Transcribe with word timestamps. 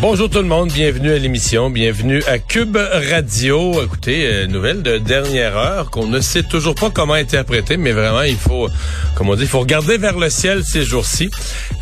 Bonjour 0.00 0.30
tout 0.30 0.38
le 0.38 0.44
monde, 0.44 0.70
bienvenue 0.70 1.10
à 1.10 1.18
l'émission, 1.18 1.70
bienvenue 1.70 2.22
à 2.28 2.38
Cube 2.38 2.76
Radio. 2.76 3.82
Écoutez, 3.82 4.26
euh, 4.26 4.46
nouvelle 4.46 4.84
de 4.84 4.98
dernière 4.98 5.56
heure 5.56 5.90
qu'on 5.90 6.06
ne 6.06 6.20
sait 6.20 6.44
toujours 6.44 6.76
pas 6.76 6.90
comment 6.90 7.14
interpréter, 7.14 7.76
mais 7.76 7.90
vraiment 7.90 8.22
il 8.22 8.36
faut, 8.36 8.68
comme 9.16 9.28
on 9.28 9.34
dit, 9.34 9.42
il 9.42 9.48
faut 9.48 9.58
regarder 9.58 9.98
vers 9.98 10.16
le 10.16 10.30
ciel 10.30 10.62
ces 10.64 10.82
jours-ci. 10.82 11.30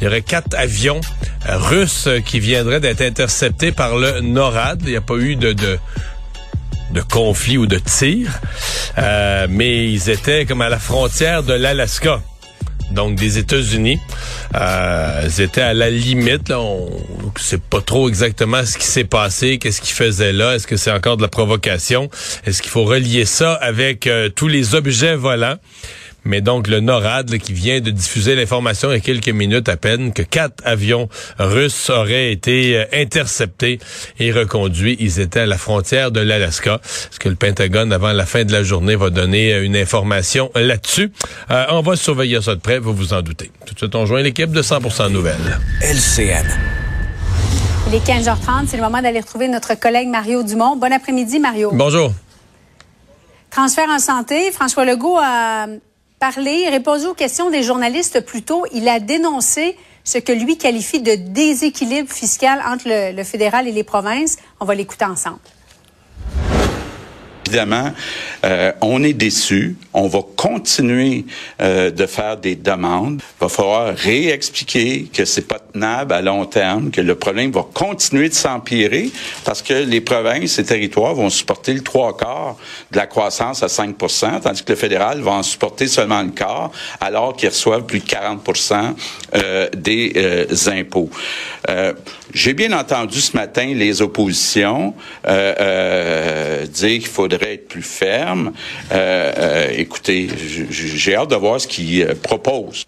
Il 0.00 0.04
y 0.04 0.06
aurait 0.06 0.22
quatre 0.22 0.56
avions 0.56 1.02
euh, 1.46 1.58
russes 1.58 2.08
qui 2.24 2.40
viendraient 2.40 2.80
d'être 2.80 3.02
interceptés 3.02 3.70
par 3.70 3.98
le 3.98 4.22
NORAD. 4.22 4.80
Il 4.84 4.90
n'y 4.90 4.96
a 4.96 5.02
pas 5.02 5.16
eu 5.16 5.36
de, 5.36 5.52
de 5.52 7.00
conflit 7.12 7.58
ou 7.58 7.66
de 7.66 7.78
tir, 7.78 8.30
euh, 8.96 9.46
mais 9.50 9.92
ils 9.92 10.08
étaient 10.08 10.46
comme 10.46 10.62
à 10.62 10.70
la 10.70 10.78
frontière 10.78 11.42
de 11.42 11.52
l'Alaska 11.52 12.22
donc 12.96 13.14
des 13.14 13.38
États-Unis. 13.38 14.00
Euh, 14.56 15.22
ils 15.24 15.40
étaient 15.40 15.60
à 15.60 15.74
la 15.74 15.90
limite. 15.90 16.48
Là, 16.48 16.58
on 16.58 16.90
ne 16.90 17.40
sait 17.40 17.58
pas 17.58 17.80
trop 17.80 18.08
exactement 18.08 18.64
ce 18.64 18.76
qui 18.76 18.86
s'est 18.86 19.04
passé, 19.04 19.58
qu'est-ce 19.58 19.80
qu'ils 19.80 19.94
faisaient 19.94 20.32
là. 20.32 20.56
Est-ce 20.56 20.66
que 20.66 20.76
c'est 20.76 20.90
encore 20.90 21.16
de 21.16 21.22
la 21.22 21.28
provocation? 21.28 22.10
Est-ce 22.44 22.62
qu'il 22.62 22.72
faut 22.72 22.84
relier 22.84 23.24
ça 23.24 23.52
avec 23.54 24.08
euh, 24.08 24.28
tous 24.28 24.48
les 24.48 24.74
objets 24.74 25.14
volants? 25.14 25.58
Mais 26.26 26.40
donc, 26.40 26.66
le 26.66 26.80
NORAD 26.80 27.38
qui 27.38 27.52
vient 27.52 27.80
de 27.80 27.90
diffuser 27.90 28.34
l'information 28.34 28.90
il 28.90 28.94
y 28.94 28.96
a 28.96 29.00
quelques 29.00 29.28
minutes 29.28 29.68
à 29.68 29.76
peine 29.76 30.12
que 30.12 30.22
quatre 30.22 30.60
avions 30.64 31.08
russes 31.38 31.88
auraient 31.88 32.32
été 32.32 32.76
euh, 32.76 32.84
interceptés 32.92 33.78
et 34.18 34.32
reconduits. 34.32 34.96
Ils 34.98 35.20
étaient 35.20 35.40
à 35.40 35.46
la 35.46 35.56
frontière 35.56 36.10
de 36.10 36.20
l'Alaska. 36.20 36.80
Est-ce 36.82 37.20
que 37.20 37.28
le 37.28 37.36
Pentagone, 37.36 37.92
avant 37.92 38.12
la 38.12 38.26
fin 38.26 38.44
de 38.44 38.52
la 38.52 38.64
journée, 38.64 38.96
va 38.96 39.10
donner 39.10 39.54
euh, 39.54 39.64
une 39.64 39.76
information 39.76 40.50
là-dessus? 40.56 41.12
Euh, 41.50 41.66
on 41.70 41.80
va 41.80 41.94
surveiller 41.94 42.42
ça 42.42 42.56
de 42.56 42.60
près, 42.60 42.80
vous 42.80 42.92
vous 42.92 43.14
en 43.14 43.22
doutez. 43.22 43.52
Tout 43.64 43.74
de 43.74 43.78
suite, 43.78 43.94
on 43.94 44.04
joint 44.04 44.22
l'équipe 44.22 44.50
de 44.50 44.62
100% 44.62 45.12
Nouvelles. 45.12 45.60
LCN. 45.80 46.44
Il 47.86 47.94
est 47.94 48.04
15h30, 48.04 48.66
c'est 48.66 48.76
le 48.76 48.82
moment 48.82 49.00
d'aller 49.00 49.20
retrouver 49.20 49.46
notre 49.46 49.78
collègue 49.78 50.08
Mario 50.08 50.42
Dumont. 50.42 50.74
Bon 50.74 50.92
après-midi, 50.92 51.38
Mario. 51.38 51.70
Bonjour. 51.72 52.12
Transfert 53.50 53.88
en 53.88 54.00
santé, 54.00 54.50
François 54.50 54.84
Legault 54.84 55.18
a 55.22 55.66
parlé, 56.18 56.68
répondu 56.68 57.06
aux 57.06 57.14
questions 57.14 57.50
des 57.50 57.62
journalistes 57.62 58.20
plus 58.20 58.42
tôt. 58.42 58.64
Il 58.72 58.88
a 58.88 59.00
dénoncé 59.00 59.76
ce 60.04 60.18
que 60.18 60.32
lui 60.32 60.56
qualifie 60.56 61.00
de 61.00 61.14
déséquilibre 61.14 62.12
fiscal 62.12 62.62
entre 62.66 62.88
le, 62.88 63.16
le 63.16 63.24
fédéral 63.24 63.66
et 63.68 63.72
les 63.72 63.84
provinces. 63.84 64.36
On 64.60 64.64
va 64.64 64.74
l'écouter 64.74 65.04
ensemble. 65.04 65.38
Évidemment, 67.46 67.92
euh, 68.44 68.72
on 68.80 69.02
est 69.04 69.12
déçu. 69.12 69.76
On 69.92 70.08
va 70.08 70.20
continuer 70.36 71.24
euh, 71.60 71.90
de 71.90 72.06
faire 72.06 72.36
des 72.36 72.56
demandes. 72.56 73.22
Il 73.22 73.44
va 73.44 73.48
falloir 73.48 73.94
réexpliquer 73.94 75.08
que 75.12 75.24
c'est 75.24 75.46
pas 75.46 75.60
tenable 75.72 76.12
à 76.12 76.22
long 76.22 76.44
terme, 76.44 76.90
que 76.90 77.00
le 77.00 77.14
problème 77.14 77.52
va 77.52 77.64
continuer 77.72 78.28
de 78.28 78.34
s'empirer 78.34 79.10
parce 79.44 79.62
que 79.62 79.74
les 79.74 80.00
provinces 80.00 80.58
et 80.58 80.64
territoires 80.64 81.14
vont 81.14 81.30
supporter 81.30 81.72
le 81.72 81.82
trois 81.82 82.16
quarts 82.16 82.56
de 82.90 82.96
la 82.96 83.06
croissance 83.06 83.62
à 83.62 83.66
5% 83.66 84.40
tandis 84.40 84.62
que 84.62 84.72
le 84.72 84.76
fédéral 84.76 85.20
va 85.20 85.32
en 85.32 85.42
supporter 85.42 85.86
seulement 85.86 86.22
le 86.22 86.30
quart, 86.30 86.70
alors 87.00 87.36
qu'ils 87.36 87.48
reçoivent 87.48 87.84
plus 87.84 88.00
de 88.00 88.04
40% 88.04 88.94
euh, 89.34 89.68
des 89.76 90.12
euh, 90.16 90.46
impôts. 90.68 91.10
Euh, 91.68 91.92
j'ai 92.34 92.54
bien 92.54 92.72
entendu 92.72 93.20
ce 93.20 93.36
matin 93.36 93.66
les 93.74 94.02
oppositions 94.02 94.94
dire 95.24 96.98
qu'il 96.98 97.06
faudrait 97.06 97.35
être 97.42 97.68
plus 97.68 97.82
ferme. 97.82 98.52
écoutez, 99.72 100.28
j'ai 100.70 101.16
hâte 101.16 101.30
de 101.30 101.36
voir 101.36 101.60
ce 101.60 101.66
qu'ils 101.66 102.06
proposent. 102.22 102.86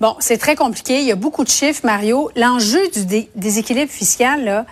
Bon, 0.00 0.16
c'est 0.18 0.38
très 0.38 0.56
compliqué. 0.56 1.00
Il 1.00 1.06
y 1.06 1.12
a 1.12 1.16
beaucoup 1.16 1.44
de 1.44 1.48
chiffres, 1.48 1.82
Mario. 1.84 2.30
L'enjeu 2.34 2.80
du 2.88 3.26
déséquilibre 3.36 3.90
fiscal, 3.90 4.44
là, 4.44 4.66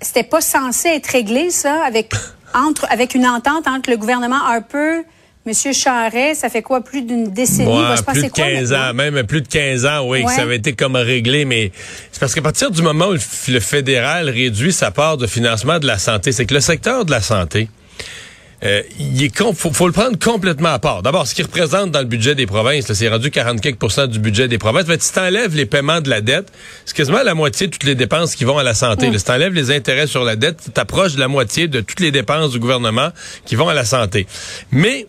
c'était 0.00 0.22
pas 0.22 0.40
censé 0.40 0.88
être 0.88 1.08
réglé, 1.08 1.50
ça, 1.50 1.84
avec, 1.84 2.12
entre, 2.54 2.86
avec 2.90 3.14
une 3.14 3.26
entente 3.26 3.66
entre 3.66 3.90
le 3.90 3.96
gouvernement 3.96 4.40
Harper 4.44 5.02
Monsieur 5.44 5.72
Charret, 5.72 6.36
ça 6.36 6.48
fait 6.48 6.62
quoi, 6.62 6.82
plus 6.82 7.02
d'une 7.02 7.32
décennie? 7.32 7.68
Ouais, 7.68 7.96
plus 8.06 8.22
de 8.22 8.28
15 8.28 8.72
ans, 8.72 8.94
même 8.94 9.24
plus 9.24 9.42
de 9.42 9.48
15 9.48 9.86
ans, 9.86 10.06
oui, 10.06 10.24
que 10.24 10.30
ça 10.30 10.42
avait 10.42 10.56
été 10.56 10.74
comme 10.74 10.94
réglé, 10.94 11.44
mais 11.44 11.72
c'est 12.12 12.20
parce 12.20 12.32
qu'à 12.32 12.42
partir 12.42 12.70
du 12.70 12.80
moment 12.80 13.08
où 13.08 13.16
le 13.48 13.60
fédéral 13.60 14.30
réduit 14.30 14.72
sa 14.72 14.92
part 14.92 15.16
de 15.16 15.26
financement 15.26 15.80
de 15.80 15.86
la 15.88 15.98
santé, 15.98 16.30
c'est 16.30 16.46
que 16.46 16.54
le 16.54 16.60
secteur 16.60 17.04
de 17.04 17.10
la 17.10 17.20
santé, 17.20 17.68
euh, 18.64 18.82
il 19.00 19.24
est 19.24 19.36
faut, 19.36 19.72
faut, 19.72 19.86
le 19.88 19.92
prendre 19.92 20.16
complètement 20.18 20.68
à 20.68 20.78
part. 20.78 21.02
D'abord, 21.02 21.26
ce 21.26 21.34
qui 21.34 21.42
représente 21.42 21.90
dans 21.90 21.98
le 21.98 22.04
budget 22.04 22.36
des 22.36 22.46
provinces, 22.46 22.92
c'est 22.92 23.08
rendu 23.08 23.28
44% 23.28 24.06
du 24.06 24.20
budget 24.20 24.46
des 24.46 24.58
provinces. 24.58 24.86
Fait, 24.86 25.02
si 25.02 25.12
t'enlèves 25.12 25.56
les 25.56 25.66
paiements 25.66 26.00
de 26.00 26.08
la 26.08 26.20
dette, 26.20 26.52
c'est 26.84 26.96
quasiment 26.96 27.22
la 27.24 27.34
moitié 27.34 27.66
de 27.66 27.72
toutes 27.72 27.84
les 27.84 27.96
dépenses 27.96 28.36
qui 28.36 28.44
vont 28.44 28.58
à 28.58 28.62
la 28.62 28.74
santé. 28.74 29.10
Si 29.18 29.24
t'enlèves 29.24 29.52
les 29.52 29.72
intérêts 29.72 30.06
sur 30.06 30.22
la 30.22 30.36
dette, 30.36 30.72
t'approches 30.74 31.14
de 31.14 31.20
la 31.20 31.28
moitié 31.28 31.66
de 31.66 31.80
toutes 31.80 31.98
les 31.98 32.12
dépenses 32.12 32.52
du 32.52 32.60
gouvernement 32.60 33.10
qui 33.46 33.56
vont 33.56 33.68
à 33.68 33.74
la 33.74 33.84
santé. 33.84 34.28
Mais 34.70 35.08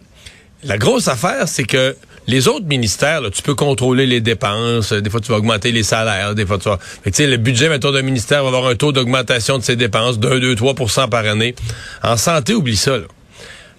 la 0.63 0.79
grosse 0.79 1.07
affaire, 1.07 1.47
c'est 1.47 1.65
que 1.65 1.95
les 2.27 2.47
autres 2.47 2.65
ministères, 2.65 3.21
tu 3.31 3.41
peux 3.41 3.55
contrôler 3.55 4.05
les 4.05 4.21
dépenses. 4.21 4.93
Des 4.93 5.09
fois, 5.09 5.19
tu 5.19 5.31
vas 5.31 5.37
augmenter 5.37 5.71
les 5.71 5.83
salaires. 5.83 6.35
Des 6.35 6.45
fois, 6.45 6.57
tu 6.57 6.69
vas... 6.69 6.79
sais, 7.11 7.27
le 7.27 7.37
budget, 7.37 7.69
mettons, 7.69 7.91
d'un 7.91 8.01
ministère 8.01 8.43
va 8.43 8.49
avoir 8.49 8.67
un 8.67 8.75
taux 8.75 8.91
d'augmentation 8.91 9.57
de 9.57 9.63
ses 9.63 9.75
dépenses 9.75 10.19
de 10.19 10.39
2, 10.39 10.55
3% 10.55 11.09
par 11.09 11.25
année. 11.25 11.55
En 12.01 12.17
santé, 12.17 12.53
oublie 12.53 12.77
ça. 12.77 12.97
Là 12.97 13.05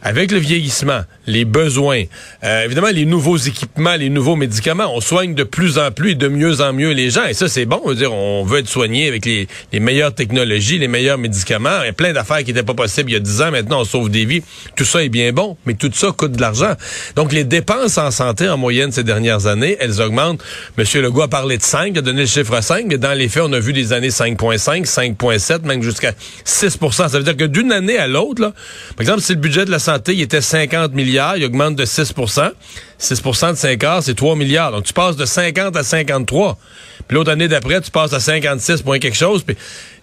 avec 0.04 0.30
le 0.30 0.38
vieillissement, 0.38 1.00
les 1.26 1.46
besoins, 1.46 2.02
euh, 2.44 2.64
évidemment 2.64 2.90
les 2.92 3.06
nouveaux 3.06 3.38
équipements, 3.38 3.96
les 3.96 4.10
nouveaux 4.10 4.36
médicaments, 4.36 4.94
on 4.94 5.00
soigne 5.00 5.34
de 5.34 5.44
plus 5.44 5.78
en 5.78 5.90
plus 5.90 6.10
et 6.10 6.14
de 6.14 6.28
mieux 6.28 6.60
en 6.60 6.74
mieux 6.74 6.90
les 6.92 7.08
gens. 7.08 7.24
Et 7.24 7.32
ça, 7.32 7.48
c'est 7.48 7.64
bon. 7.64 7.80
On 7.82 7.88
veut 7.88 7.94
dire, 7.94 8.12
on 8.12 8.44
veut 8.44 8.58
être 8.58 8.68
soigné 8.68 9.08
avec 9.08 9.24
les, 9.24 9.48
les 9.72 9.80
meilleures 9.80 10.14
technologies, 10.14 10.78
les 10.78 10.88
meilleurs 10.88 11.16
médicaments. 11.16 11.80
Il 11.82 11.86
y 11.86 11.88
a 11.88 11.94
plein 11.94 12.12
d'affaires 12.12 12.40
qui 12.40 12.52
n'étaient 12.52 12.62
pas 12.62 12.74
possibles 12.74 13.10
il 13.10 13.14
y 13.14 13.16
a 13.16 13.20
10 13.20 13.42
ans. 13.42 13.50
Maintenant, 13.50 13.80
on 13.80 13.84
sauve 13.84 14.10
des 14.10 14.26
vies. 14.26 14.42
Tout 14.76 14.84
ça 14.84 15.02
est 15.02 15.08
bien 15.08 15.32
bon, 15.32 15.56
mais 15.64 15.72
tout 15.72 15.90
ça 15.94 16.08
coûte 16.12 16.32
de 16.32 16.40
l'argent. 16.42 16.74
Donc, 17.16 17.32
les 17.32 17.44
dépenses 17.44 17.96
en 17.96 18.10
santé 18.10 18.46
en 18.46 18.58
moyenne 18.58 18.92
ces 18.92 19.04
dernières 19.04 19.46
années, 19.46 19.78
elles 19.80 20.02
augmentent. 20.02 20.42
Monsieur 20.76 21.00
Legault 21.00 21.22
a 21.22 21.28
parlé 21.28 21.56
de 21.56 21.62
5, 21.62 21.92
il 21.94 21.98
a 21.98 22.02
donné 22.02 22.20
le 22.22 22.26
chiffre 22.26 22.60
5, 22.60 22.84
mais 22.88 22.98
dans 22.98 23.14
les 23.14 23.30
faits, 23.30 23.44
on 23.46 23.52
a 23.54 23.58
vu 23.58 23.72
des 23.72 23.94
années 23.94 24.10
5,5, 24.10 24.84
5,7, 24.84 25.62
même 25.64 25.82
jusqu'à 25.82 26.12
6% 26.44 26.92
Ça 26.92 27.08
veut 27.08 27.22
dire 27.22 27.38
que 27.38 27.44
d'une 27.44 27.72
année 27.72 27.96
à 27.96 28.06
l'autre, 28.06 28.52
par 28.96 29.00
exemple, 29.00 29.22
si 29.22 29.32
le 29.32 29.38
budget 29.38 29.64
de 29.64 29.70
la 29.70 29.78
santé 29.78 29.93
il 30.08 30.20
était 30.20 30.40
50 30.40 30.92
milliards, 30.92 31.36
il 31.36 31.44
augmente 31.44 31.76
de 31.76 31.84
6% 31.84 32.52
6% 33.00 33.50
de 33.50 33.56
5 33.56 33.84
heures, 33.84 34.02
c'est 34.02 34.14
3 34.14 34.36
milliards. 34.36 34.72
Donc, 34.72 34.84
tu 34.84 34.92
passes 34.92 35.16
de 35.16 35.24
50 35.24 35.76
à 35.76 35.82
53. 35.82 36.58
Puis 37.06 37.14
l'autre 37.16 37.30
année 37.30 37.48
d'après, 37.48 37.80
tu 37.80 37.90
passes 37.90 38.12
à 38.12 38.20
56 38.20 38.82
point 38.82 38.98
quelque 38.98 39.16
chose. 39.16 39.42
Puis 39.42 39.56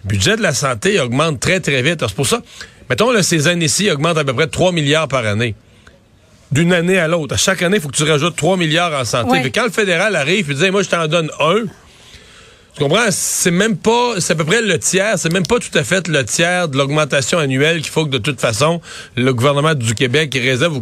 le 0.04 0.08
budget 0.08 0.36
de 0.36 0.42
la 0.42 0.54
santé 0.54 1.00
augmente 1.00 1.40
très, 1.40 1.60
très 1.60 1.82
vite. 1.82 2.00
C'est 2.00 2.14
pour 2.14 2.26
ça, 2.26 2.42
mettons, 2.88 3.10
là, 3.10 3.22
ces 3.22 3.48
années-ci 3.48 3.90
augmentent 3.90 4.18
à 4.18 4.24
peu 4.24 4.34
près 4.34 4.46
3 4.46 4.72
milliards 4.72 5.08
par 5.08 5.26
année. 5.26 5.54
D'une 6.52 6.72
année 6.72 6.98
à 6.98 7.08
l'autre. 7.08 7.34
À 7.34 7.38
chaque 7.38 7.62
année, 7.62 7.78
il 7.78 7.82
faut 7.82 7.88
que 7.88 7.96
tu 7.96 8.04
rajoutes 8.04 8.36
3 8.36 8.56
milliards 8.58 8.92
en 8.92 9.04
santé. 9.04 9.40
Puis 9.40 9.52
quand 9.52 9.64
le 9.64 9.70
fédéral 9.70 10.14
arrive, 10.14 10.46
il 10.50 10.56
dit, 10.56 10.70
moi, 10.70 10.82
je 10.82 10.90
t'en 10.90 11.06
donne 11.08 11.30
un. 11.40 11.64
Tu 12.74 12.82
comprends? 12.82 13.10
C'est 13.10 13.50
même 13.50 13.76
pas, 13.76 14.14
c'est 14.18 14.32
à 14.32 14.36
peu 14.36 14.44
près 14.44 14.62
le 14.62 14.78
tiers, 14.78 15.18
c'est 15.18 15.32
même 15.32 15.46
pas 15.46 15.58
tout 15.58 15.76
à 15.76 15.84
fait 15.84 16.08
le 16.08 16.24
tiers 16.24 16.68
de 16.68 16.78
l'augmentation 16.78 17.38
annuelle 17.38 17.82
qu'il 17.82 17.90
faut 17.90 18.06
que 18.06 18.10
de 18.10 18.18
toute 18.18 18.40
façon 18.40 18.80
le 19.14 19.34
gouvernement 19.34 19.74
du 19.74 19.94
Québec 19.94 20.32
réserve. 20.40 20.80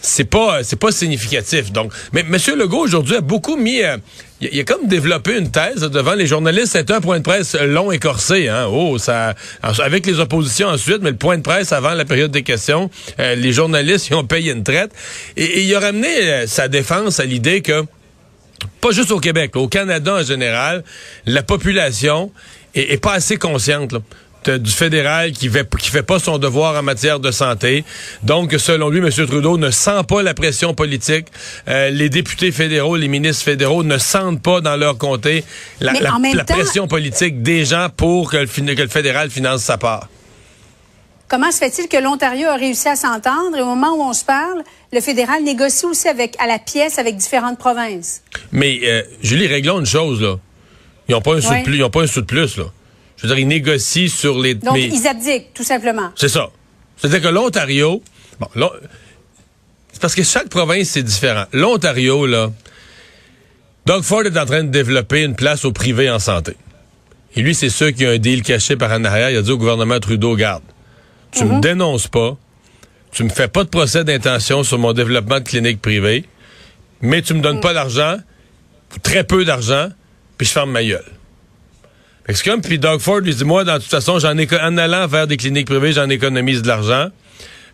c'est 0.00 0.24
pas 0.24 0.64
c'est 0.64 0.78
pas 0.78 0.90
significatif. 0.90 1.70
Donc, 1.70 1.92
mais 2.12 2.22
M. 2.22 2.36
Legault 2.58 2.80
aujourd'hui 2.80 3.14
a 3.14 3.20
beaucoup 3.20 3.56
mis, 3.56 3.82
euh, 3.82 3.98
il, 4.40 4.58
a 4.58 4.64
comme 4.64 4.88
développé 4.88 5.38
une 5.38 5.52
thèse 5.52 5.82
devant 5.82 6.14
les 6.14 6.26
journalistes. 6.26 6.72
C'est 6.72 6.90
un 6.90 7.00
point 7.00 7.18
de 7.18 7.22
presse 7.22 7.54
long 7.54 7.92
et 7.92 8.00
corsé. 8.00 8.48
Hein? 8.48 8.66
Oh, 8.68 8.98
ça, 8.98 9.36
avec 9.62 10.04
les 10.06 10.18
oppositions 10.18 10.66
ensuite, 10.68 11.02
mais 11.02 11.10
le 11.10 11.16
point 11.16 11.36
de 11.36 11.42
presse 11.42 11.70
avant 11.70 11.94
la 11.94 12.04
période 12.04 12.32
des 12.32 12.42
questions, 12.42 12.90
euh, 13.20 13.36
les 13.36 13.52
journalistes 13.52 14.08
ils 14.10 14.14
ont 14.14 14.24
payé 14.24 14.50
une 14.50 14.64
traite 14.64 14.90
et, 15.36 15.62
il 15.62 15.72
a 15.76 15.78
ramené 15.78 16.08
euh, 16.08 16.46
sa 16.48 16.66
défense 16.66 17.20
à 17.20 17.24
l'idée 17.24 17.62
que 17.62 17.84
pas 18.80 18.90
juste 18.90 19.10
au 19.10 19.20
Québec, 19.20 19.56
au 19.56 19.68
Canada 19.68 20.16
en 20.20 20.22
général, 20.22 20.84
la 21.26 21.42
population 21.42 22.32
est, 22.74 22.92
est 22.92 23.02
pas 23.02 23.12
assez 23.12 23.36
consciente. 23.36 23.92
Là 23.92 24.00
du 24.50 24.70
fédéral 24.70 25.32
qui 25.32 25.48
fait, 25.48 25.68
qui 25.76 25.90
fait 25.90 26.02
pas 26.02 26.18
son 26.18 26.38
devoir 26.38 26.78
en 26.78 26.82
matière 26.82 27.20
de 27.20 27.30
santé. 27.30 27.84
Donc, 28.22 28.54
selon 28.58 28.88
lui, 28.90 28.98
M. 28.98 29.10
Trudeau 29.10 29.58
ne 29.58 29.70
sent 29.70 30.02
pas 30.08 30.22
la 30.22 30.34
pression 30.34 30.74
politique. 30.74 31.26
Euh, 31.68 31.90
les 31.90 32.08
députés 32.08 32.52
fédéraux, 32.52 32.96
les 32.96 33.08
ministres 33.08 33.44
fédéraux 33.44 33.84
ne 33.84 33.98
sentent 33.98 34.42
pas 34.42 34.60
dans 34.60 34.76
leur 34.76 34.98
comté 34.98 35.44
la, 35.80 35.92
pression 36.44 36.88
politique 36.88 37.42
des 37.42 37.64
gens 37.64 37.88
pour 37.96 38.30
que 38.30 38.38
le, 38.38 38.46
que 38.46 38.82
le 38.82 38.88
fédéral 38.88 39.30
finance 39.30 39.62
sa 39.62 39.78
part. 39.78 40.08
Comment 41.32 41.50
se 41.50 41.56
fait-il 41.56 41.88
que 41.88 41.96
l'Ontario 41.96 42.46
a 42.46 42.56
réussi 42.56 42.88
à 42.88 42.94
s'entendre? 42.94 43.56
Et 43.56 43.62
au 43.62 43.64
moment 43.64 43.94
où 43.96 44.02
on 44.02 44.12
se 44.12 44.22
parle, 44.22 44.62
le 44.92 45.00
fédéral 45.00 45.42
négocie 45.42 45.86
aussi 45.86 46.06
avec 46.06 46.36
à 46.38 46.46
la 46.46 46.58
pièce 46.58 46.98
avec 46.98 47.16
différentes 47.16 47.58
provinces? 47.58 48.22
Mais 48.52 48.80
euh, 48.84 49.02
Julie, 49.22 49.46
réglons 49.46 49.80
une 49.80 49.86
chose 49.86 50.20
là. 50.20 50.36
Ils 51.08 51.12
n'ont 51.12 51.22
pas 51.22 51.36
un 51.36 51.40
sou 51.40 51.54
de 51.54 51.62
plus, 51.62 51.76
ils 51.78 51.84
ont 51.84 51.88
pas 51.88 52.02
un 52.02 52.06
sou 52.06 52.20
de 52.20 52.26
plus 52.26 52.58
là. 52.58 52.64
Je 53.16 53.22
veux 53.22 53.28
dire, 53.28 53.38
ils 53.38 53.48
négocient 53.48 54.08
sur 54.08 54.38
les... 54.38 54.56
Donc, 54.56 54.76
ils 54.76 55.06
abdiquent, 55.06 55.54
tout 55.54 55.62
simplement. 55.62 56.10
C'est 56.16 56.28
ça. 56.28 56.50
C'est-à-dire 56.98 57.22
que 57.22 57.28
l'Ontario... 57.34 58.02
Bon, 58.38 58.70
c'est 59.90 60.02
parce 60.02 60.14
que 60.14 60.24
chaque 60.24 60.50
province, 60.50 60.90
c'est 60.90 61.02
différent. 61.02 61.44
L'Ontario, 61.54 62.26
là... 62.26 62.50
Doug 63.86 64.02
Ford 64.02 64.26
est 64.26 64.36
en 64.36 64.44
train 64.44 64.64
de 64.64 64.68
développer 64.68 65.22
une 65.22 65.34
place 65.34 65.64
au 65.64 65.72
privé 65.72 66.10
en 66.10 66.18
santé. 66.18 66.56
Et 67.36 67.40
lui, 67.40 67.54
c'est 67.54 67.70
sûr 67.70 67.90
qu'il 67.94 68.02
y 68.02 68.06
a 68.06 68.10
un 68.10 68.18
deal 68.18 68.42
caché 68.42 68.76
par 68.76 68.92
en 68.92 69.02
arrière. 69.04 69.30
Il 69.30 69.38
a 69.38 69.42
dit 69.42 69.50
au 69.50 69.56
gouvernement 69.56 69.98
Trudeau, 69.98 70.36
garde, 70.36 70.62
tu 71.32 71.44
me 71.44 71.54
mhm. 71.54 71.60
dénonces 71.60 72.08
pas, 72.08 72.36
tu 73.10 73.24
me 73.24 73.28
fais 73.28 73.48
pas 73.48 73.64
de 73.64 73.68
procès 73.68 74.04
d'intention 74.04 74.62
sur 74.62 74.78
mon 74.78 74.92
développement 74.92 75.40
de 75.40 75.44
clinique 75.44 75.80
privée, 75.82 76.24
mais 77.00 77.22
tu 77.22 77.34
me 77.34 77.40
donnes 77.40 77.56
mhm. 77.56 77.62
pas 77.62 77.74
d'argent, 77.74 78.16
très 79.02 79.24
peu 79.24 79.44
d'argent, 79.44 79.88
puis 80.38 80.46
je 80.46 80.52
ferme 80.52 80.70
ma 80.70 80.84
gueule. 80.84 81.04
C'est 82.28 82.44
comme, 82.44 82.60
puis 82.60 82.78
Doug 82.78 83.00
Ford 83.00 83.20
lui 83.20 83.34
dit, 83.34 83.44
moi, 83.44 83.64
dans 83.64 83.78
toute 83.78 83.90
façon, 83.90 84.18
j'en 84.18 84.36
en 84.38 84.78
allant 84.78 85.06
vers 85.06 85.26
des 85.26 85.36
cliniques 85.36 85.66
privées, 85.66 85.92
j'en 85.92 86.08
économise 86.08 86.62
de 86.62 86.68
l'argent. 86.68 87.08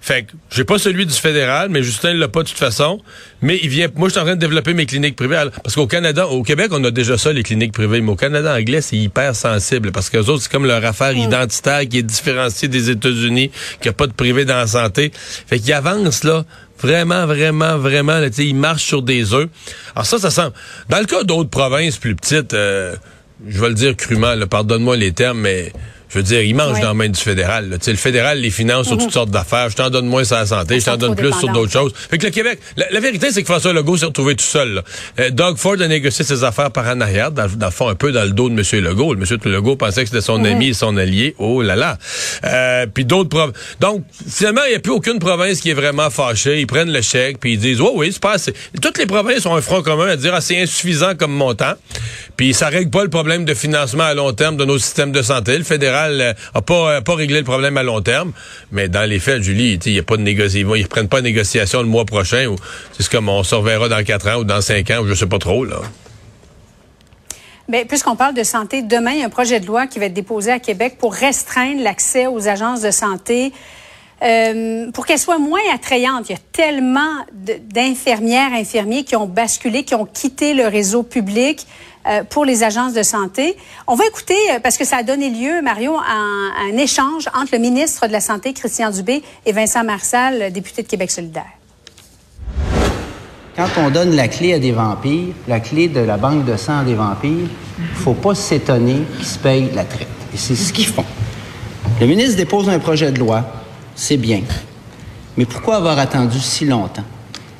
Fait 0.00 0.22
que 0.22 0.32
j'ai 0.50 0.64
pas 0.64 0.78
celui 0.78 1.06
du 1.06 1.12
fédéral, 1.12 1.68
mais 1.70 1.82
Justin 1.82 2.14
l'a 2.14 2.28
pas 2.28 2.42
de 2.42 2.48
toute 2.48 2.58
façon. 2.58 3.00
Mais 3.42 3.58
il 3.62 3.68
vient. 3.68 3.88
Moi, 3.96 4.08
je 4.08 4.12
suis 4.12 4.20
en 4.20 4.24
train 4.24 4.36
de 4.36 4.40
développer 4.40 4.72
mes 4.74 4.86
cliniques 4.86 5.16
privées. 5.16 5.42
Parce 5.62 5.74
qu'au 5.74 5.86
Canada, 5.86 6.26
au 6.28 6.42
Québec, 6.42 6.68
on 6.72 6.82
a 6.84 6.90
déjà 6.90 7.18
ça, 7.18 7.32
les 7.32 7.42
cliniques 7.42 7.72
privées. 7.72 8.00
Mais 8.00 8.12
au 8.12 8.16
Canada 8.16 8.54
anglais, 8.54 8.80
c'est 8.80 8.96
hyper 8.96 9.34
sensible. 9.34 9.92
Parce 9.92 10.08
que 10.08 10.18
autres, 10.18 10.42
c'est 10.42 10.52
comme 10.52 10.66
leur 10.66 10.84
affaire 10.84 11.12
identitaire 11.16 11.80
qui 11.88 11.98
est 11.98 12.02
différenciée 12.02 12.68
des 12.68 12.90
États-Unis, 12.90 13.50
qui 13.80 13.88
a 13.88 13.92
pas 13.92 14.06
de 14.06 14.12
privé 14.12 14.44
dans 14.44 14.56
la 14.56 14.66
santé. 14.66 15.10
Fait 15.14 15.58
qu'ils 15.58 15.72
avancent, 15.72 16.24
là. 16.24 16.44
Vraiment, 16.80 17.26
vraiment, 17.26 17.76
vraiment. 17.76 18.18
Là, 18.18 18.28
ils 18.38 18.54
marchent 18.54 18.84
sur 18.84 19.02
des 19.02 19.34
œufs. 19.34 19.48
Alors 19.94 20.06
ça, 20.06 20.18
ça 20.18 20.30
semble. 20.30 20.52
Dans 20.88 21.00
le 21.00 21.06
cas 21.06 21.24
d'autres 21.24 21.50
provinces 21.50 21.96
plus 21.96 22.14
petites, 22.14 22.54
euh, 22.54 22.94
je 23.46 23.60
vais 23.60 23.68
le 23.68 23.74
dire 23.74 23.96
crûment, 23.96 24.34
pardonne-moi 24.48 24.96
les 24.96 25.12
termes, 25.12 25.40
mais 25.40 25.72
je 26.08 26.18
veux 26.18 26.22
dire, 26.22 26.42
ils 26.42 26.54
mangent 26.54 26.80
dans 26.80 26.88
la 26.88 26.94
main 26.94 27.08
du 27.08 27.20
fédéral. 27.20 27.68
Le 27.68 27.96
fédéral 27.96 28.40
les 28.40 28.50
finance 28.50 28.86
sur 28.86 28.96
toutes 28.96 29.06
mhm. 29.06 29.12
sortes 29.12 29.30
d'affaires. 29.30 29.68
Je 29.68 29.76
t'en 29.76 29.90
donne 29.90 30.06
moins 30.06 30.24
sur 30.24 30.36
la 30.36 30.46
santé, 30.46 30.80
je 30.80 30.84
t'en 30.84 30.96
donne 30.96 31.14
plus 31.14 31.32
sur 31.32 31.48
d'autres 31.52 31.72
choses. 31.72 31.92
Fait 31.94 32.18
que 32.18 32.26
le 32.26 32.32
Québec, 32.32 32.58
la, 32.76 33.00
vérité, 33.00 33.28
c'est 33.30 33.42
que 33.42 33.46
François 33.46 33.72
Legault 33.72 33.96
s'est 33.98 34.06
retrouvé 34.06 34.34
tout 34.34 34.44
seul. 34.44 34.82
Euh, 35.20 35.30
Doug 35.30 35.56
Ford 35.58 35.76
a 35.80 35.86
négocié 35.88 36.24
ses 36.24 36.44
affaires 36.44 36.70
par 36.70 36.86
en 36.86 37.00
arrière, 37.00 37.30
dans, 37.30 37.44
le 37.44 37.70
fond, 37.70 37.88
un 37.88 37.94
peu 37.94 38.12
dans 38.12 38.24
le 38.24 38.30
dos 38.30 38.48
de 38.48 38.54
M. 38.54 38.84
Legault. 38.84 39.14
M. 39.14 39.24
Legault 39.44 39.76
pensait 39.76 40.02
que 40.02 40.08
c'était 40.08 40.22
son 40.22 40.38
mhm. 40.38 40.46
ami 40.46 40.68
et 40.68 40.74
son 40.74 40.96
allié. 40.96 41.34
Oh 41.38 41.62
là 41.62 41.76
là. 41.76 41.98
Euh, 42.44 42.86
puis 42.92 43.04
d'autres 43.04 43.28
provinces. 43.28 43.56
Donc, 43.80 44.02
finalement, 44.28 44.62
il 44.66 44.70
n'y 44.70 44.76
a 44.76 44.80
plus 44.80 44.92
aucune 44.92 45.18
province 45.18 45.60
qui 45.60 45.70
est 45.70 45.74
vraiment 45.74 46.10
fâchée. 46.10 46.60
Ils 46.60 46.66
prennent 46.66 46.92
le 46.92 47.02
chèque, 47.02 47.38
puis 47.38 47.54
ils 47.54 47.58
disent, 47.58 47.80
oh 47.80 47.92
oui, 47.96 48.10
c'est 48.12 48.22
pas 48.22 48.32
assez. 48.32 48.54
Toutes 48.80 48.98
les 48.98 49.06
provinces 49.06 49.44
ont 49.46 49.54
un 49.54 49.60
front 49.60 49.82
commun 49.82 50.08
à 50.08 50.16
dire, 50.16 50.32
ah, 50.34 50.40
c'est 50.40 50.60
insuffisant 50.60 51.14
comme 51.14 51.32
montant. 51.32 51.74
Puis 52.36 52.54
ça 52.54 52.68
règle 52.68 52.90
pas 52.90 53.02
le 53.02 53.10
problème 53.10 53.44
de 53.44 53.52
financement 53.52 54.04
à 54.04 54.14
long 54.14 54.32
terme 54.32 54.56
de 54.56 54.64
nos 54.64 54.78
systèmes 54.78 55.12
de 55.12 55.22
santé. 55.22 55.58
Le 55.58 55.64
fédéral 55.64 55.97
euh, 56.06 56.32
a 56.54 56.62
pas, 56.62 57.02
pas 57.02 57.14
réglé 57.14 57.38
le 57.38 57.44
problème 57.44 57.76
à 57.76 57.82
long 57.82 58.00
terme. 58.00 58.32
Mais 58.72 58.88
dans 58.88 59.08
les 59.08 59.18
faits, 59.18 59.42
Julie, 59.42 59.78
il 59.84 59.92
n'y 59.92 59.98
a 59.98 60.02
pas 60.02 60.16
de 60.16 60.22
négociation. 60.22 60.74
Ils 60.74 60.82
reprennent 60.84 61.08
pas 61.08 61.20
de 61.20 61.24
négociation 61.24 61.82
le 61.82 61.88
mois 61.88 62.04
prochain. 62.04 62.54
C'est 62.92 63.08
comme 63.08 63.28
on 63.28 63.42
se 63.42 63.54
reverra 63.54 63.88
dans 63.88 64.02
quatre 64.04 64.28
ans 64.28 64.36
ou 64.40 64.44
dans 64.44 64.60
cinq 64.60 64.90
ans, 64.90 65.00
ou 65.02 65.06
je 65.06 65.14
sais 65.14 65.26
pas 65.26 65.38
trop, 65.38 65.64
là. 65.64 65.80
Bien, 67.68 67.84
puisqu'on 67.84 68.16
parle 68.16 68.32
de 68.32 68.44
santé, 68.44 68.80
demain, 68.80 69.10
il 69.10 69.18
y 69.18 69.22
a 69.22 69.26
un 69.26 69.30
projet 69.30 69.60
de 69.60 69.66
loi 69.66 69.86
qui 69.86 69.98
va 69.98 70.06
être 70.06 70.14
déposé 70.14 70.50
à 70.50 70.58
Québec 70.58 70.96
pour 70.98 71.12
restreindre 71.12 71.82
l'accès 71.82 72.26
aux 72.26 72.48
agences 72.48 72.80
de 72.80 72.90
santé. 72.90 73.52
Euh, 74.20 74.90
pour 74.90 75.06
qu'elles 75.06 75.18
soient 75.18 75.38
moins 75.38 75.60
attrayantes. 75.72 76.28
Il 76.28 76.32
y 76.32 76.34
a 76.34 76.40
tellement 76.50 77.24
d'infirmières, 77.32 78.52
infirmiers 78.52 79.04
qui 79.04 79.14
ont 79.14 79.26
basculé, 79.26 79.84
qui 79.84 79.94
ont 79.94 80.06
quitté 80.06 80.54
le 80.54 80.66
réseau 80.66 81.02
public. 81.02 81.66
Euh, 82.06 82.22
pour 82.22 82.46
les 82.46 82.62
agences 82.62 82.94
de 82.94 83.02
santé. 83.02 83.56
On 83.86 83.94
va 83.94 84.06
écouter, 84.06 84.36
euh, 84.52 84.60
parce 84.62 84.78
que 84.78 84.84
ça 84.84 84.98
a 84.98 85.02
donné 85.02 85.28
lieu, 85.28 85.60
Mario, 85.60 85.94
à 85.96 86.62
un, 86.70 86.76
échange 86.78 87.28
entre 87.34 87.50
le 87.52 87.58
ministre 87.58 88.06
de 88.06 88.12
la 88.12 88.20
Santé, 88.20 88.54
Christian 88.54 88.90
Dubé, 88.90 89.22
et 89.44 89.52
Vincent 89.52 89.84
Marsal, 89.84 90.50
député 90.52 90.84
de 90.84 90.86
Québec 90.86 91.10
solidaire. 91.10 91.50
Quand 93.56 93.66
on 93.76 93.90
donne 93.90 94.14
la 94.14 94.28
clé 94.28 94.54
à 94.54 94.58
des 94.58 94.70
vampires, 94.70 95.34
la 95.48 95.60
clé 95.60 95.88
de 95.88 96.00
la 96.00 96.16
banque 96.16 96.46
de 96.46 96.56
sang 96.56 96.78
à 96.78 96.84
des 96.84 96.94
vampires, 96.94 97.48
il 97.78 97.96
faut 97.96 98.14
pas 98.14 98.34
s'étonner 98.34 99.02
qu'ils 99.16 99.26
se 99.26 99.38
payent 99.38 99.70
la 99.74 99.84
traite. 99.84 100.08
Et 100.32 100.38
c'est 100.38 100.54
ce 100.54 100.72
qu'ils 100.72 100.86
font. 100.86 101.04
Le 102.00 102.06
ministre 102.06 102.36
dépose 102.36 102.70
un 102.70 102.78
projet 102.78 103.10
de 103.10 103.18
loi, 103.18 103.44
c'est 103.98 104.16
bien. 104.16 104.42
Mais 105.36 105.44
pourquoi 105.44 105.76
avoir 105.76 105.98
attendu 105.98 106.38
si 106.38 106.64
longtemps? 106.64 107.02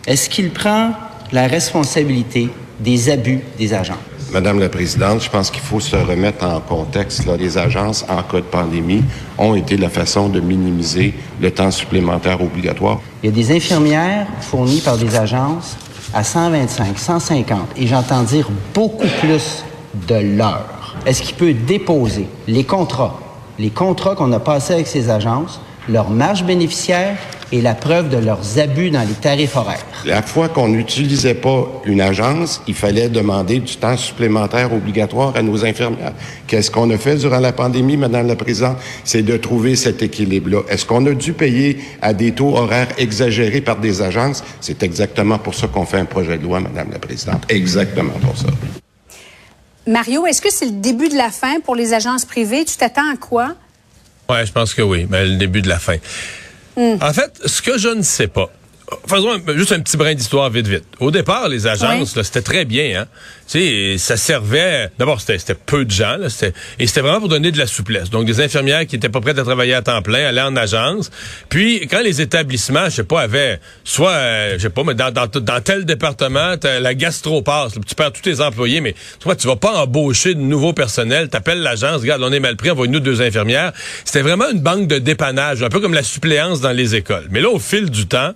Est-ce 0.06 0.31
qu'il 0.31 0.50
prend 0.50 0.93
la 1.32 1.46
responsabilité 1.46 2.49
des 2.81 3.11
abus 3.11 3.40
des 3.58 3.75
agents? 3.75 3.99
Madame 4.32 4.61
la 4.61 4.69
Présidente, 4.69 5.23
je 5.23 5.31
pense 5.31 5.50
qu'il 5.50 5.62
faut 5.62 5.81
se 5.81 5.96
remettre 5.96 6.44
en 6.44 6.61
contexte. 6.61 7.26
Là. 7.26 7.37
Les 7.37 7.58
agences, 7.58 8.05
en 8.08 8.23
cas 8.23 8.38
de 8.38 8.43
pandémie, 8.43 9.02
ont 9.37 9.55
été 9.55 9.76
la 9.76 9.88
façon 9.88 10.29
de 10.29 10.38
minimiser 10.38 11.14
le 11.40 11.50
temps 11.50 11.70
supplémentaire 11.70 12.41
obligatoire. 12.41 13.00
Il 13.23 13.31
y 13.31 13.32
a 13.32 13.34
des 13.34 13.55
infirmières 13.55 14.26
fournies 14.41 14.81
par 14.81 14.96
des 14.96 15.17
agences 15.17 15.76
à 16.14 16.23
125, 16.23 16.99
150, 16.99 17.58
et 17.76 17.87
j'entends 17.87 18.23
dire 18.23 18.49
beaucoup 18.75 19.08
plus 19.20 19.64
de 20.06 20.37
l'heure. 20.37 20.94
Est-ce 21.05 21.23
qu'il 21.23 21.37
peut 21.37 21.55
déposer 21.55 22.29
les 22.46 22.64
contrats, 22.64 23.19
les 23.58 23.70
contrats 23.70 24.14
qu'on 24.14 24.32
a 24.32 24.41
passés 24.41 24.75
avec 24.75 24.87
ces 24.87 25.11
agences, 25.11 25.61
leur 25.88 26.11
marge 26.11 26.44
bénéficiaire 26.44 27.17
et 27.50 27.62
la 27.62 27.75
preuve 27.75 28.11
de 28.11 28.19
leurs 28.19 28.58
abus 28.58 28.91
dans 28.91 29.06
les 29.08 29.15
tarifs 29.15 29.56
horaires. 29.56 29.84
La 30.05 30.20
fois 30.20 30.48
qu'on 30.48 30.69
n'utilisait 30.69 31.34
pas 31.34 31.67
une 31.86 32.01
agence, 32.01 32.60
il 32.69 32.74
fallait 32.74 33.08
demander 33.08 33.58
du 33.60 33.77
temps 33.77 33.96
supplémentaire 33.96 34.72
obligatoire 34.72 35.34
à 35.34 35.43
nos 35.43 35.65
infirmières. 35.65 36.13
Qu'est-ce 36.46 36.70
qu'on 36.70 36.91
a 36.91 36.98
fait 36.98 37.17
durant 37.17 37.39
la 37.39 37.53
pandémie, 37.53 37.96
Madame 37.96 38.27
la 38.27 38.36
Présidente? 38.36 38.77
C'est 39.03 39.22
de 39.22 39.36
trouver 39.39 39.77
cet 39.77 40.03
équilibre-là. 40.03 40.60
Est-ce 40.69 40.84
qu'on 40.84 41.06
a 41.06 41.13
dû 41.13 41.32
payer 41.32 41.79
à 42.03 42.13
des 42.13 42.32
taux 42.32 42.55
horaires 42.56 42.89
exagérés 42.98 43.63
par 43.63 43.79
des 43.79 44.03
agences? 44.03 44.44
C'est 44.60 44.82
exactement 44.82 45.39
pour 45.39 45.55
ça 45.55 45.69
qu'on 45.69 45.86
fait 45.86 45.98
un 45.98 46.05
projet 46.05 46.36
de 46.36 46.43
loi, 46.43 46.60
Madame 46.60 46.91
la 46.93 46.98
Présidente. 46.98 47.44
Exactement 47.48 48.13
pour 48.20 48.36
ça. 48.36 48.48
Mario, 49.86 50.27
est-ce 50.27 50.43
que 50.43 50.53
c'est 50.53 50.67
le 50.67 50.72
début 50.72 51.08
de 51.08 51.17
la 51.17 51.31
fin 51.31 51.60
pour 51.60 51.74
les 51.74 51.94
agences 51.94 52.27
privées? 52.27 52.67
Tu 52.67 52.77
t'attends 52.77 53.10
à 53.10 53.17
quoi? 53.17 53.55
Oui, 54.31 54.44
je 54.44 54.53
pense 54.53 54.75
que 54.75 54.82
oui, 54.82 55.06
mais 55.08 55.25
le 55.25 55.37
début 55.37 55.63
de 55.63 55.69
la 55.69 55.79
fin. 55.79 55.97
Hmm. 56.77 56.97
En 57.01 57.13
fait, 57.13 57.41
ce 57.44 57.63
que 57.63 57.79
je 57.79 57.89
ne 57.89 58.03
sais 58.03 58.29
pas, 58.29 58.51
faisons 59.07 59.41
juste 59.57 59.73
un 59.73 59.81
petit 59.81 59.97
brin 59.97 60.15
d'histoire 60.15 60.51
vite 60.51 60.67
vite. 60.67 60.85
Au 61.01 61.11
départ, 61.11 61.49
les 61.49 61.67
agences, 61.67 62.21
c'était 62.23 62.43
très 62.43 62.65
bien. 62.65 63.03
Hein? 63.03 63.07
Tu 63.49 63.59
sais, 63.59 63.99
ça 63.99 64.17
servait. 64.17 64.91
D'abord, 64.99 65.21
c'était 65.21 65.55
peu 65.55 65.85
de 65.85 65.91
gens, 65.91 66.17
là, 66.17 66.29
et 66.79 66.87
c'était 66.87 67.01
vraiment 67.01 67.21
pour 67.21 67.29
donner 67.29 67.51
de 67.51 67.59
la 67.59 67.67
souplesse. 67.67 68.11
Donc, 68.11 68.27
des 68.27 68.41
infirmières 68.41 68.87
qui 68.87 68.97
étaient 68.97 69.09
pas 69.09 69.21
prêtes 69.21 69.39
à 69.39 69.45
travailler 69.45 69.75
à 69.75 69.83
temps 69.83 70.03
plein 70.03 70.27
allaient 70.27 70.43
en 70.43 70.57
agence. 70.57 71.11
Puis, 71.49 71.87
quand 71.91 72.01
les 72.03 72.21
établissements, 72.21 72.87
je 72.87 72.97
sais 72.97 73.05
pas, 73.05 73.23
avaient 73.23 73.61
soit, 73.85 74.11
euh, 74.11 74.55
je 74.57 74.63
sais 74.63 74.71
pas, 74.71 74.85
mais 74.85 74.95
dans, 74.95 75.11
dans, 75.11 75.27
dans 75.27 75.61
tel 75.61 75.85
département, 75.85 76.55
la 76.63 76.95
gastro 76.95 77.43
passe. 77.43 77.73
tu 77.87 77.95
perds 77.95 78.13
tous 78.13 78.23
tes 78.23 78.41
employés, 78.41 78.81
mais 78.81 78.95
tu 79.21 79.29
tu 79.37 79.47
vas 79.47 79.57
pas 79.57 79.83
embaucher 79.83 80.35
de 80.35 80.41
nouveaux 80.41 80.73
personnels. 80.73 81.29
T'appelles 81.29 81.61
l'agence, 81.61 82.01
regarde, 82.01 82.23
on 82.23 82.33
est 82.33 82.41
mal 82.41 82.57
pris, 82.57 82.71
envoie-nous 82.71 83.01
deux 83.01 83.23
infirmières. 83.23 83.73
C'était 84.05 84.23
vraiment 84.23 84.51
une 84.51 84.61
banque 84.61 84.89
de 84.89 84.99
dépannage, 84.99 85.63
un 85.63 85.69
peu 85.69 85.81
comme 85.81 85.95
la 85.95 86.03
suppléance 86.03 86.61
dans 86.61 86.73
les 86.73 86.95
écoles. 86.95 87.27
Mais 87.31 87.41
là, 87.41 87.51
au 87.51 87.59
fil 87.59 87.91
du 87.91 88.07
temps, 88.07 88.33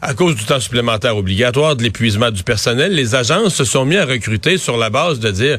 à 0.00 0.14
cause 0.14 0.36
du 0.36 0.44
temps 0.44 0.60
supplémentaire 0.60 1.16
obligatoire, 1.16 1.76
de 1.76 1.82
l'épuisement 1.82 2.30
du 2.30 2.42
personnel, 2.42 2.94
les 2.94 3.14
agences 3.14 3.54
se 3.54 3.64
sont 3.64 3.84
mis 3.84 3.96
à 3.96 4.04
recruter 4.04 4.58
sur 4.58 4.76
la 4.76 4.90
base 4.90 5.20
de 5.20 5.30
dire, 5.30 5.58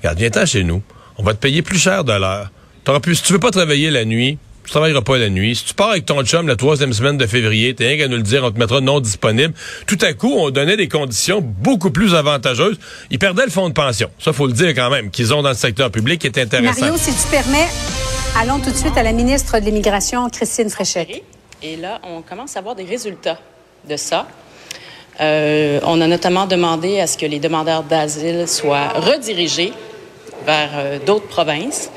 regarde, 0.00 0.18
viens-t'en 0.18 0.46
chez 0.46 0.64
nous. 0.64 0.82
On 1.16 1.22
va 1.22 1.34
te 1.34 1.38
payer 1.38 1.62
plus 1.62 1.78
cher 1.78 2.04
de 2.04 2.12
l'heure. 2.12 2.50
Si 2.86 3.22
tu 3.22 3.32
veux 3.32 3.38
pas 3.38 3.50
travailler 3.50 3.90
la 3.90 4.04
nuit, 4.04 4.38
tu 4.64 4.70
travailleras 4.70 5.02
pas 5.02 5.18
la 5.18 5.28
nuit. 5.28 5.56
Si 5.56 5.64
tu 5.64 5.74
pars 5.74 5.90
avec 5.90 6.06
ton 6.06 6.22
chum 6.24 6.48
la 6.48 6.56
troisième 6.56 6.92
semaine 6.92 7.18
de 7.18 7.26
février, 7.26 7.74
t'es 7.74 7.86
rien 7.86 7.98
qu'à 7.98 8.08
nous 8.08 8.16
le 8.16 8.22
dire, 8.22 8.44
on 8.44 8.50
te 8.50 8.58
mettra 8.58 8.80
non 8.80 9.00
disponible. 9.00 9.54
Tout 9.86 9.98
à 10.00 10.14
coup, 10.14 10.32
on 10.32 10.50
donnait 10.50 10.76
des 10.76 10.88
conditions 10.88 11.40
beaucoup 11.40 11.90
plus 11.90 12.14
avantageuses. 12.14 12.78
Ils 13.10 13.18
perdaient 13.18 13.44
le 13.44 13.50
fonds 13.50 13.68
de 13.68 13.74
pension. 13.74 14.10
Ça, 14.18 14.32
faut 14.32 14.46
le 14.46 14.52
dire 14.54 14.68
quand 14.68 14.90
même, 14.90 15.10
qu'ils 15.10 15.34
ont 15.34 15.42
dans 15.42 15.50
le 15.50 15.54
secteur 15.54 15.90
public, 15.90 16.20
qui 16.20 16.26
est 16.26 16.38
intéressant. 16.38 16.80
Mario, 16.80 16.96
si 16.96 17.12
tu 17.12 17.28
permets, 17.30 17.68
allons 18.38 18.58
tout 18.58 18.70
de 18.70 18.76
suite 18.76 18.96
à 18.96 19.02
la 19.02 19.12
ministre 19.12 19.58
de 19.60 19.64
l'Immigration, 19.64 20.28
Christine 20.30 20.70
Fréchette. 20.70 21.22
Et 21.62 21.76
là, 21.76 22.00
on 22.02 22.22
commence 22.22 22.56
à 22.56 22.60
voir 22.60 22.74
des 22.74 22.84
résultats 22.84 23.38
de 23.88 23.96
ça. 23.96 24.26
Euh, 25.20 25.80
on 25.84 26.00
a 26.00 26.06
notamment 26.06 26.46
demandé 26.46 27.00
à 27.00 27.06
ce 27.06 27.16
que 27.16 27.26
les 27.26 27.38
demandeurs 27.38 27.84
d'asile 27.84 28.48
soient 28.48 28.88
redirigés 28.88 29.72
vers 30.44 30.70
euh, 30.74 30.98
d'autres 31.04 31.28
provinces. 31.28 31.90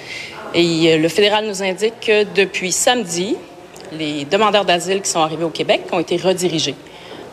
Et 0.53 0.93
euh, 0.93 0.97
le 0.97 1.09
fédéral 1.09 1.47
nous 1.47 1.63
indique 1.63 1.99
que 1.99 2.23
depuis 2.35 2.71
samedi, 2.71 3.35
les 3.91 4.25
demandeurs 4.25 4.65
d'asile 4.65 5.01
qui 5.01 5.09
sont 5.09 5.21
arrivés 5.21 5.43
au 5.43 5.49
Québec 5.49 5.81
ont 5.91 5.99
été 5.99 6.17
redirigés 6.17 6.75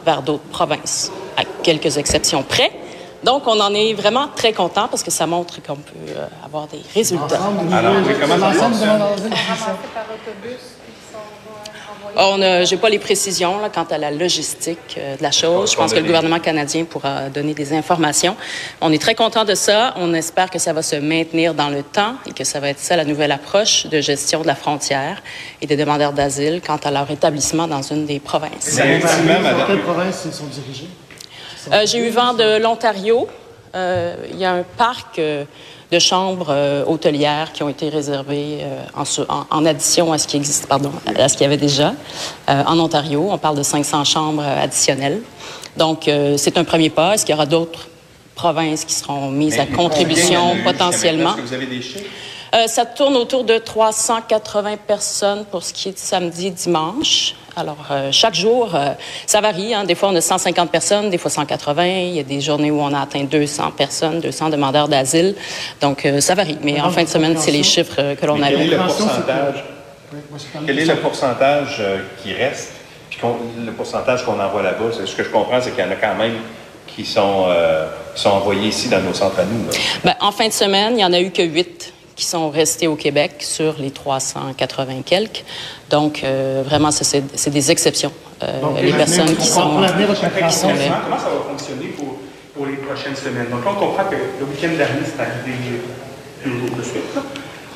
vers 0.05 0.23
d'autres 0.23 0.45
provinces, 0.45 1.13
à 1.37 1.43
quelques 1.63 1.99
exceptions 1.99 2.43
près. 2.43 2.71
Donc, 3.23 3.47
on 3.47 3.59
en 3.59 3.73
est 3.73 3.95
vraiment 3.95 4.29
très 4.35 4.53
content 4.53 4.87
parce 4.89 5.03
que 5.03 5.11
ça 5.11 5.27
montre 5.27 5.63
qu'on 5.63 5.77
peut 5.77 6.13
avoir 6.45 6.67
des 6.67 6.83
résultats. 6.95 7.41
Alors, 7.73 7.95
comment 8.21 8.53
ça 8.53 8.69
Oh, 12.16 12.37
on 12.38 12.64
j'ai 12.64 12.76
pas 12.76 12.88
les 12.88 12.99
précisions 12.99 13.61
là, 13.61 13.68
quant 13.68 13.87
à 13.90 13.99
la 13.99 14.11
logistique 14.11 14.97
euh, 14.99 15.16
de 15.16 15.23
la 15.23 15.33
chose. 15.33 15.73
Je 15.73 15.76
pense 15.76 15.92
que 15.92 15.99
le 15.99 16.04
gouvernement 16.04 16.38
canadien 16.38 16.85
pourra 16.85 17.28
donner 17.28 17.54
des 17.54 17.73
informations. 17.73 18.37
On 18.80 18.92
est 18.92 19.00
très 19.00 19.14
content 19.14 19.44
de 19.44 19.54
ça. 19.54 19.94
On 19.97 20.14
espère 20.14 20.50
que 20.50 20.59
ça 20.59 20.73
va 20.73 20.83
se 20.83 20.97
maintenir 20.97 21.54
dans 21.54 21.71
le 21.71 21.83
temps 21.83 22.14
et 22.26 22.33
que 22.33 22.44
ça 22.44 22.61
va 22.61 22.68
être 22.68 22.78
ça 22.78 22.97
la 22.97 23.04
nouvelle 23.04 23.33
approche 23.33 23.87
de 23.87 24.00
gestion 24.00 24.42
de 24.42 24.47
la 24.47 24.54
frontière 24.54 25.23
et 25.61 25.66
des 25.66 25.76
demandeurs 25.76 26.12
d'asile 26.12 26.61
quant 26.64 26.78
à 26.85 26.90
leur 26.90 27.11
établissement 27.11 27.66
dans 27.66 27.83
une 27.83 28.06
des 28.06 28.21
provinces. 28.21 28.76
Dans 28.76 29.66
quelle 29.66 29.83
province 29.83 30.23
ils 30.26 30.33
sont 30.33 30.47
dirigés? 30.47 30.88
Euh, 31.73 31.85
j'ai 31.87 31.99
eu 31.99 32.11
vent 32.11 32.35
de 32.35 32.59
l'Ontario. 32.59 33.26
Euh, 33.75 34.14
il 34.30 34.38
y 34.38 34.44
a 34.44 34.52
un 34.52 34.62
parc 34.76 35.21
de 35.91 35.99
chambres 35.99 36.49
euh, 36.50 36.85
hôtelières 36.87 37.53
qui 37.53 37.62
ont 37.62 37.69
été 37.69 37.88
réservées 37.88 38.59
euh, 38.62 38.85
en, 39.29 39.47
en, 39.50 39.67
addition 39.67 40.12
à 40.12 40.19
ce 40.19 40.26
qui 40.26 40.37
existe, 40.37 40.67
pardon, 40.67 40.93
à 41.07 41.29
ce 41.29 41.35
qu'il 41.35 41.43
y 41.43 41.47
avait 41.47 41.57
déjà 41.57 41.95
euh, 42.49 42.62
en 42.67 42.79
Ontario. 42.79 43.29
On 43.31 43.38
parle 43.38 43.57
de 43.57 43.62
500 43.62 44.05
chambres 44.05 44.43
additionnelles. 44.43 45.21
Donc, 45.76 46.09
c'est 46.37 46.57
un 46.57 46.62
premier 46.62 46.88
pas. 46.88 47.14
Est-ce 47.14 47.26
qu'il 47.26 47.33
y 47.33 47.37
aura 47.37 47.47
d'autres 47.47 47.88
provinces 48.37 48.85
qui 48.85 48.95
seront 48.95 49.29
mises 49.33 49.59
à 49.59 49.67
contribution 49.67 50.57
potentiellement? 50.62 51.31
Est-ce 51.31 51.43
que 51.43 51.49
vous 51.49 51.55
avez 51.55 51.67
des 51.67 51.83
chiffres? 51.83 52.05
Euh, 52.55 52.69
ça 52.69 52.87
tourne 52.87 53.17
autour 53.17 53.43
de 53.43 53.59
380 53.59 54.77
personnes 54.87 55.45
pour 55.45 55.65
ce 55.65 55.73
qui 55.73 55.89
est 55.89 55.93
de 55.93 55.99
samedi, 55.99 56.53
dimanche. 56.53 57.35
Alors, 57.57 57.87
euh, 57.91 58.11
chaque 58.13 58.35
jour, 58.35 58.75
euh, 58.75 58.91
ça 59.27 59.41
varie. 59.41 59.75
Hein. 59.75 59.85
Des 59.85 59.97
fois, 59.97 60.11
on 60.11 60.15
a 60.15 60.21
150 60.21 60.71
personnes, 60.71 61.11
des 61.11 61.19
fois 61.19 61.33
180. 61.33 61.85
Il 61.85 62.15
y 62.15 62.21
a 62.21 62.23
des 62.23 62.41
journées 62.41 62.71
où 62.71 62.81
on 62.81 62.95
a 62.95 63.01
atteint 63.01 63.25
200 63.25 63.73
personnes, 63.73 64.21
200 64.21 64.51
demandeurs 64.51 64.87
d'asile. 64.87 65.35
Donc, 65.81 66.07
ça 66.21 66.35
varie. 66.37 66.59
Mais 66.63 66.81
en 66.81 66.91
fin 66.91 67.03
de 67.03 67.09
semaine, 67.09 67.37
c'est 67.39 67.51
les 67.51 67.65
chiffres 67.65 68.15
que 68.15 68.27
l'on 68.27 68.41
a. 68.41 68.49
Quel 68.51 68.61
est 68.61 68.67
le 68.67 68.77
pourcentage, 68.77 69.65
quel 70.67 70.79
est 70.79 70.85
le 70.85 70.97
pourcentage 70.97 71.83
qui 72.23 72.33
reste? 72.35 72.73
Puis 73.11 73.19
le 73.65 73.73
pourcentage 73.73 74.25
qu'on 74.25 74.41
envoie 74.41 74.63
là-bas, 74.63 74.91
ce 75.05 75.15
que 75.15 75.25
je 75.25 75.29
comprends, 75.29 75.61
c'est 75.61 75.71
qu'il 75.71 75.85
y 75.85 75.87
en 75.87 75.91
a 75.91 75.97
quand 75.97 76.15
même 76.17 76.35
qui 76.87 77.05
sont, 77.05 77.47
sont 78.15 78.31
envoyés 78.31 78.69
ici 78.69 78.89
dans 78.89 79.01
nos 79.01 79.15
centres 79.15 79.41
à 79.41 79.45
nous. 79.45 79.65
Ben, 80.05 80.15
en 80.21 80.31
fin 80.31 80.47
de 80.47 80.53
semaine, 80.53 80.93
il 80.93 80.97
n'y 80.97 81.05
en 81.05 81.13
a 81.13 81.21
eu 81.21 81.31
que 81.31 81.43
8 81.43 81.95
qui 82.16 82.25
sont 82.25 82.50
restés 82.50 82.87
au 82.87 82.97
Québec 82.97 83.37
sur 83.40 83.75
les 83.78 83.90
380 83.90 85.02
quelques. 85.04 85.44
Donc, 85.90 86.23
euh, 86.23 86.62
vraiment, 86.64 86.90
c'est 86.90 87.50
des 87.50 87.71
exceptions. 87.71 88.12
Euh, 88.42 88.61
les 88.83 88.92
personnes 88.92 89.35
qui 89.37 89.47
sont, 89.47 89.80
qui 89.80 90.54
sont 90.54 90.68
là. 90.68 91.00
Comment 91.04 91.18
ça 91.18 91.25
va 91.25 91.50
fonctionner 91.50 91.87
pour, 91.97 92.16
pour, 92.54 92.66
les 92.66 92.76
prochaines 92.76 93.16
semaines? 93.16 93.49
Donc, 93.50 93.61
on 93.66 93.75
comprend 93.75 94.04
que 94.04 94.16
le 94.16 94.47
week-end 94.47 94.76
dernier, 94.76 95.00
c'est 95.04 95.21
arrivé 95.21 95.80
deux 96.44 96.50
jours 96.50 96.76
de 96.76 96.83
suite. 96.83 97.02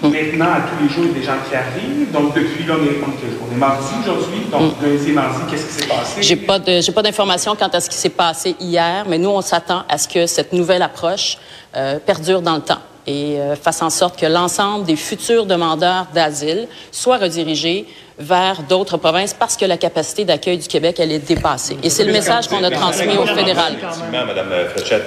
Mm. 0.02 0.08
Maintenant, 0.10 0.52
à 0.52 0.60
tous 0.60 0.82
les 0.82 0.88
jours, 0.88 1.04
il 1.04 1.08
y 1.08 1.16
a 1.16 1.20
des 1.20 1.26
gens 1.26 1.48
qui 1.48 1.54
arrivent. 1.54 2.12
Donc, 2.12 2.34
depuis 2.34 2.64
là, 2.64 2.74
on 2.78 2.84
est, 2.84 3.00
on 3.00 3.54
est 3.54 3.58
mardi 3.58 3.94
aujourd'hui. 4.02 4.40
Donc, 4.50 4.80
mm. 4.80 4.84
lundi 4.84 5.10
et 5.10 5.12
mardi, 5.12 5.40
qu'est-ce 5.50 5.66
qui 5.66 5.82
s'est 5.82 5.88
passé? 5.88 6.22
J'ai 6.22 6.36
pas 6.36 6.58
de, 6.58 6.80
j'ai 6.80 6.92
pas 6.92 7.02
d'informations 7.02 7.56
quant 7.56 7.68
à 7.68 7.80
ce 7.80 7.88
qui 7.88 7.96
s'est 7.96 8.08
passé 8.08 8.54
hier, 8.60 9.04
mais 9.08 9.18
nous, 9.18 9.30
on 9.30 9.40
s'attend 9.40 9.84
à 9.88 9.98
ce 9.98 10.06
que 10.06 10.26
cette 10.26 10.52
nouvelle 10.52 10.82
approche 10.82 11.38
euh, 11.76 11.98
perdure 11.98 12.42
dans 12.42 12.56
le 12.56 12.62
temps 12.62 12.80
et 13.08 13.40
euh, 13.40 13.56
fasse 13.56 13.80
en 13.80 13.88
sorte 13.88 14.20
que 14.20 14.26
l'ensemble 14.26 14.84
des 14.84 14.94
futurs 14.94 15.46
demandeurs 15.46 16.08
d'asile 16.12 16.68
soient 16.92 17.16
redirigés 17.16 17.86
vers 18.18 18.62
d'autres 18.62 18.96
provinces 18.96 19.32
parce 19.32 19.56
que 19.56 19.64
la 19.64 19.76
capacité 19.76 20.24
d'accueil 20.24 20.58
du 20.58 20.66
Québec, 20.66 20.96
elle 20.98 21.12
est 21.12 21.20
dépassée. 21.20 21.78
Et 21.82 21.90
c'est 21.90 22.04
le 22.04 22.12
message 22.12 22.48
qu'on 22.48 22.62
a 22.64 22.70
transmis 22.70 23.16
au 23.16 23.26
fédéral. 23.26 23.74
Madame 24.10 24.48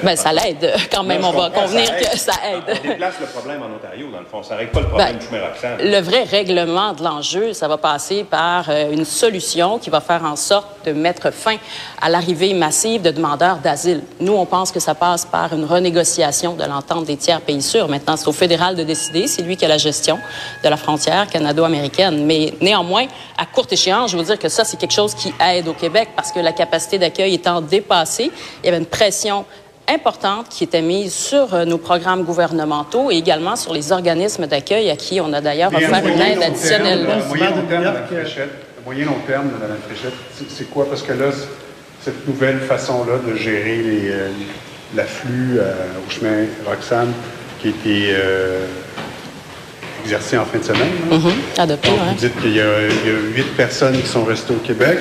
Ben, 0.02 0.16
ça 0.16 0.32
l'aide 0.32 0.74
quand 0.92 1.04
même. 1.04 1.24
On 1.26 1.32
va 1.32 1.50
convenir 1.50 1.90
que 1.98 2.18
ça 2.18 2.34
aide. 2.50 2.78
On 2.84 2.88
déplace 2.88 3.16
le 3.20 3.28
problème 3.28 3.62
en 3.64 3.76
Ontario, 3.76 4.08
dans 4.12 4.20
le 4.20 4.26
fond. 4.26 4.42
Ça 4.44 4.56
règle 4.56 4.72
pas 4.72 4.80
le 4.82 4.88
problème 4.88 5.18
ben, 5.32 5.78
du 5.78 5.92
Le 5.92 6.00
vrai 6.00 6.24
règlement 6.24 6.94
de 6.94 7.04
l'enjeu, 7.04 7.54
ça 7.54 7.68
va 7.68 7.78
passer 7.78 8.24
par 8.24 8.70
euh, 8.70 8.92
une 8.92 9.06
solution 9.06 9.78
qui 9.78 9.90
va 9.90 10.00
faire 10.00 10.24
en 10.24 10.36
sorte 10.36 10.68
de 10.86 10.94
mettre 10.94 11.32
fin 11.32 11.58
à 12.02 12.10
l'arrivée 12.10 12.54
massive 12.54 13.02
de 13.02 13.12
demandeurs 13.12 13.58
d'asile. 13.58 14.02
Nous, 14.20 14.34
on 14.34 14.46
pense 14.46 14.72
que 14.72 14.80
ça 14.80 14.96
passe 14.96 15.26
par 15.26 15.54
une 15.54 15.66
renégociation 15.66 16.54
de 16.54 16.64
l'entente 16.64 17.06
des 17.06 17.18
tiers 17.18 17.42
pays 17.42 17.62
sûrs. 17.62 17.90
Maintenant, 17.90 18.16
c'est 18.16 18.28
au 18.28 18.32
fédéral 18.32 18.76
de 18.76 18.84
décider. 18.84 19.28
C'est 19.28 19.42
lui 19.42 19.58
qui 19.58 19.66
a 19.66 19.68
la 19.68 19.78
gestion 19.78 20.18
de 20.64 20.70
la 20.70 20.78
frontière 20.78 21.28
canado-américaine. 21.28 22.26
Mais 22.26 22.54
néanmoins, 22.62 23.01
à 23.38 23.46
courte 23.46 23.72
échéance, 23.74 24.12
je 24.12 24.18
veux 24.18 24.24
dire 24.24 24.40
que 24.40 24.50
ça, 24.50 24.64
c'est 24.64 24.78
quelque 24.78 24.94
chose 24.94 25.14
qui 25.14 25.34
aide 25.44 25.68
au 25.68 25.74
Québec 25.74 26.10
parce 26.16 26.32
que 26.32 26.40
la 26.40 26.52
capacité 26.52 26.98
d'accueil 26.98 27.36
étant 27.36 27.62
dépassée, 27.62 28.32
il 28.64 28.66
y 28.66 28.70
avait 28.70 28.78
une 28.78 28.86
pression 28.86 29.46
importante 29.88 30.50
qui 30.50 30.64
était 30.64 30.82
mise 30.82 31.14
sur 31.14 31.54
euh, 31.54 31.66
nos 31.66 31.78
programmes 31.78 32.24
gouvernementaux 32.24 33.12
et 33.12 33.16
également 33.16 33.56
sur 33.56 33.74
les 33.74 33.92
organismes 33.92 34.48
d'accueil 34.48 34.90
à 34.90 34.96
qui 34.96 35.20
on 35.20 35.34
a 35.34 35.42
d'ailleurs 35.42 35.74
offert 35.74 36.08
une 36.08 36.22
aide 36.22 36.44
additionnelle. 36.44 37.08
moyen 37.28 37.50
long 37.50 37.66
terme, 37.68 37.84
Mme 37.84 38.06
Fréchette, 38.08 38.50
moyen 38.86 39.06
long 39.06 39.20
terme, 39.28 39.50
Mme 39.60 39.78
Fréchette, 39.88 40.14
c'est 40.50 40.70
quoi? 40.70 40.86
Parce 40.88 41.02
que 41.02 41.14
là, 41.14 41.26
cette 42.04 42.28
nouvelle 42.28 42.60
façon-là 42.60 43.18
de 43.28 43.36
gérer 43.36 43.82
euh, 43.86 44.30
l'afflux 44.96 45.60
euh, 45.60 45.74
au 46.06 46.10
chemin 46.10 46.46
Roxane, 46.66 47.12
qui 47.62 47.70
était 47.70 48.16
exercé 50.04 50.38
en 50.38 50.46
fin 50.46 50.60
de 50.60 50.64
semaine. 50.64 50.92
Mm-hmm. 51.12 51.62
Adopté, 51.62 51.90
Vous 51.90 52.16
dites 52.16 52.42
qu'il 52.42 52.56
y, 52.56 52.62
a 52.62 52.80
huit 53.36 53.56
personnes 53.56 54.00
qui 54.00 54.08
sont 54.08 54.24
restées 54.24 54.54
au 54.54 54.58
Québec. 54.58 54.98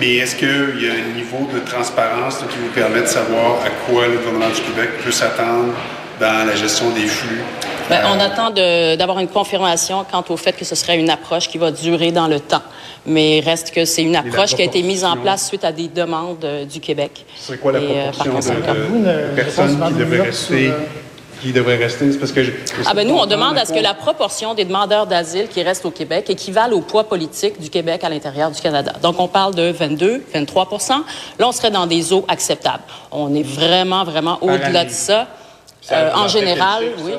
Mais 0.00 0.16
est-ce 0.16 0.34
qu'il 0.34 0.48
y 0.48 0.88
a 0.88 0.92
un 0.92 1.14
niveau 1.16 1.48
de 1.52 1.60
transparence 1.60 2.38
qui 2.38 2.58
vous 2.58 2.72
permet 2.74 3.02
de 3.02 3.06
savoir 3.06 3.60
à 3.64 3.70
quoi 3.86 4.08
le 4.08 4.18
gouvernement 4.18 4.48
du 4.48 4.60
Québec 4.60 4.90
peut 5.04 5.12
s'attendre 5.12 5.72
dans 6.20 6.46
la 6.46 6.54
gestion 6.56 6.90
des 6.90 7.06
flux? 7.06 7.42
Ben, 7.88 8.00
on 8.06 8.18
attend 8.18 8.50
d'avoir 8.50 9.18
une 9.18 9.28
confirmation 9.28 10.04
quant 10.10 10.24
au 10.28 10.36
fait 10.36 10.52
que 10.52 10.64
ce 10.64 10.74
serait 10.74 10.98
une 10.98 11.10
approche 11.10 11.48
qui 11.48 11.58
va 11.58 11.70
durer 11.70 12.12
dans 12.12 12.28
le 12.28 12.40
temps. 12.40 12.62
Mais 13.06 13.40
reste 13.44 13.72
que 13.72 13.84
c'est 13.84 14.02
une 14.02 14.16
approche 14.16 14.54
qui 14.54 14.62
a 14.62 14.64
été 14.64 14.82
mise 14.82 15.04
en 15.04 15.16
place 15.16 15.46
suite 15.48 15.64
à 15.64 15.72
des 15.72 15.88
demandes 15.88 16.42
euh, 16.44 16.64
du 16.64 16.80
Québec. 16.80 17.26
C'est 17.38 17.60
quoi 17.60 17.72
la 17.72 17.80
euh, 17.80 18.10
proportion 18.10 18.54
de, 18.54 19.34
personnes 19.36 19.78
qui 19.86 19.94
devraient 19.94 20.22
rester 20.22 20.72
qui 21.44 21.52
devrait 21.52 21.76
rester? 21.76 22.06
Parce 22.18 22.32
que 22.32 22.40
ah 22.86 22.94
ben 22.94 23.06
nous, 23.06 23.14
on 23.14 23.26
demande 23.26 23.58
à 23.58 23.64
ce 23.64 23.72
que 23.72 23.78
la 23.78 23.94
proportion 23.94 24.54
des 24.54 24.64
demandeurs 24.64 25.06
d'asile 25.06 25.48
qui 25.48 25.62
restent 25.62 25.84
au 25.84 25.90
Québec 25.90 26.30
équivale 26.30 26.72
au 26.72 26.80
poids 26.80 27.04
politique 27.04 27.60
du 27.60 27.68
Québec 27.68 28.02
à 28.02 28.08
l'intérieur 28.08 28.50
du 28.50 28.60
Canada. 28.60 28.92
Donc, 29.02 29.20
on 29.20 29.28
parle 29.28 29.54
de 29.54 29.70
22, 29.70 30.24
23% 30.34 30.90
Là, 31.38 31.48
on 31.48 31.52
serait 31.52 31.70
dans 31.70 31.86
des 31.86 32.12
eaux 32.12 32.24
acceptables. 32.28 32.82
On 33.10 33.34
est 33.34 33.42
vraiment, 33.42 34.04
vraiment 34.04 34.38
au-delà 34.40 34.84
de 34.84 34.90
ça. 34.90 35.28
Euh, 35.92 36.10
en 36.14 36.28
général, 36.28 36.84
oui. 37.04 37.12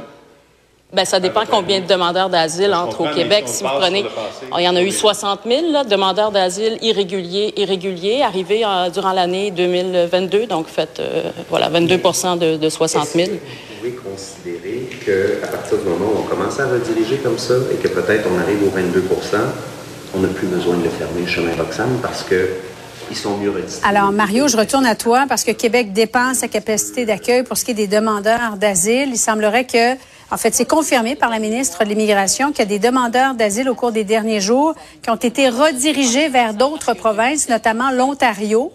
Ben, 0.96 1.04
ça 1.04 1.20
dépend 1.20 1.44
combien 1.50 1.82
de 1.82 1.88
demandeurs 1.88 2.30
d'asile 2.30 2.74
entrent 2.74 3.02
au 3.02 3.14
Québec. 3.14 3.44
Si 3.48 3.64
vous 3.64 3.70
prenez, 3.70 4.06
il 4.58 4.64
y 4.64 4.70
en 4.70 4.76
a 4.78 4.82
eu 4.82 4.92
60 4.92 5.42
000 5.46 5.84
demandeurs 5.90 6.32
d'asile 6.32 6.78
irréguliers, 6.82 7.54
irréguliers 7.58 8.22
arrivés 8.22 8.64
euh, 8.66 8.90
durant 8.90 9.12
l'année 9.12 9.52
2022. 9.52 10.46
Donc, 10.48 10.68
faites 10.68 11.02
euh, 11.02 11.32
voilà 11.50 11.68
22 11.68 11.98
de, 11.98 12.58
de 12.58 12.70
60 12.70 13.08
000. 13.10 13.30
Vous 13.30 13.38
pouvez 13.78 13.92
considérer 13.92 14.90
qu'à 15.06 15.48
partir 15.48 15.78
du 15.80 15.84
moment 15.84 16.12
où 16.16 16.20
on 16.20 16.24
commence 16.24 16.60
à 16.62 16.68
rediriger 16.68 17.18
comme 17.18 17.38
ça 17.38 17.56
et 17.74 17.76
que 17.76 17.90
peut-être 17.90 18.30
on 18.34 18.40
arrive 18.40 18.64
aux 18.64 18.72
22% 18.72 19.38
on 20.16 20.22
n'a 20.22 20.28
plus 20.30 20.48
besoin 20.48 20.78
de 20.78 20.84
le 20.84 20.90
fermer, 20.90 21.22
le 21.22 21.28
chemin 21.28 21.52
Roxham, 21.58 22.00
parce 22.02 22.24
que 22.24 22.50
ils 23.12 23.18
sont 23.18 23.38
mieux 23.38 23.52
redistribués. 23.52 23.88
Alors, 23.88 24.12
Mario, 24.12 24.48
je 24.48 24.58
retourne 24.58 24.86
à 24.86 24.96
toi 24.96 25.26
parce 25.28 25.44
que 25.44 25.52
Québec 25.52 25.94
dépense 25.94 26.38
sa 26.38 26.48
capacité 26.48 27.06
d'accueil 27.06 27.44
pour 27.44 27.58
ce 27.58 27.66
qui 27.66 27.72
est 27.72 27.76
des 27.76 27.88
demandeurs 27.88 28.56
d'asile. 28.58 29.10
Il 29.10 29.18
semblerait 29.18 29.66
que 29.66 29.96
en 30.32 30.38
fait, 30.38 30.56
c'est 30.56 30.68
confirmé 30.68 31.16
par 31.16 31.30
la 31.30 31.40
ministre 31.40 31.84
de 31.84 31.90
l'Immigration 31.90 32.50
qu'il 32.50 32.60
y 32.60 32.62
a 32.64 32.66
des 32.66 32.80
demandeurs 32.80 33.36
d'asile 33.36 33.70
au 33.70 33.76
cours 33.76 33.92
des 33.92 34.04
derniers 34.04 34.42
jours 34.42 34.74
qui 35.04 35.10
ont 35.10 35.16
été 35.16 35.50
redirigés 35.50 36.30
vers 36.30 36.54
d'autres 36.54 36.94
provinces, 36.94 37.48
notamment 37.48 37.92
l'Ontario. 37.92 38.72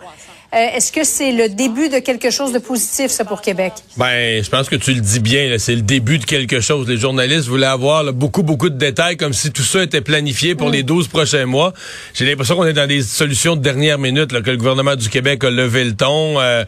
Est-ce 0.53 0.91
que 0.91 1.05
c'est 1.05 1.31
le 1.31 1.49
début 1.49 1.89
de 1.89 2.01
quelque 2.01 2.31
chose 2.31 2.53
de 2.53 2.59
positif, 2.59 3.09
ça, 3.09 3.25
pour 3.25 3.41
Québec? 3.41 3.73
Ben, 3.97 4.43
je 4.43 4.51
pense 4.51 4.69
que 4.69 4.75
tu 4.75 4.93
le 4.93 5.01
dis 5.01 5.21
bien. 5.21 5.57
C'est 5.59 5.77
le 5.77 5.83
début 5.83 6.19
de 6.19 6.25
quelque 6.25 6.59
chose. 6.59 6.89
Les 6.89 6.97
journalistes 6.97 7.47
voulaient 7.47 7.67
avoir 7.67 8.13
beaucoup, 8.13 8.43
beaucoup 8.43 8.69
de 8.69 8.77
détails, 8.77 9.17
comme 9.17 9.33
si 9.33 9.53
tout 9.53 9.63
ça 9.63 9.85
était 9.85 10.01
planifié 10.01 10.57
pour 10.57 10.71
mm. 10.71 10.73
les 10.73 10.83
12 10.83 11.07
prochains 11.07 11.47
mois. 11.47 11.73
J'ai 12.15 12.27
l'impression 12.27 12.57
qu'on 12.57 12.67
est 12.67 12.73
dans 12.73 12.89
des 12.89 13.03
solutions 13.03 13.55
de 13.55 13.63
dernière 13.63 13.99
minute, 13.99 14.33
là, 14.33 14.41
que 14.41 14.51
le 14.51 14.57
gouvernement 14.57 14.97
du 14.97 15.09
Québec 15.09 15.45
a 15.45 15.51
levé 15.51 15.85
le 15.85 15.95
ton. 15.95 16.41
Euh, 16.41 16.65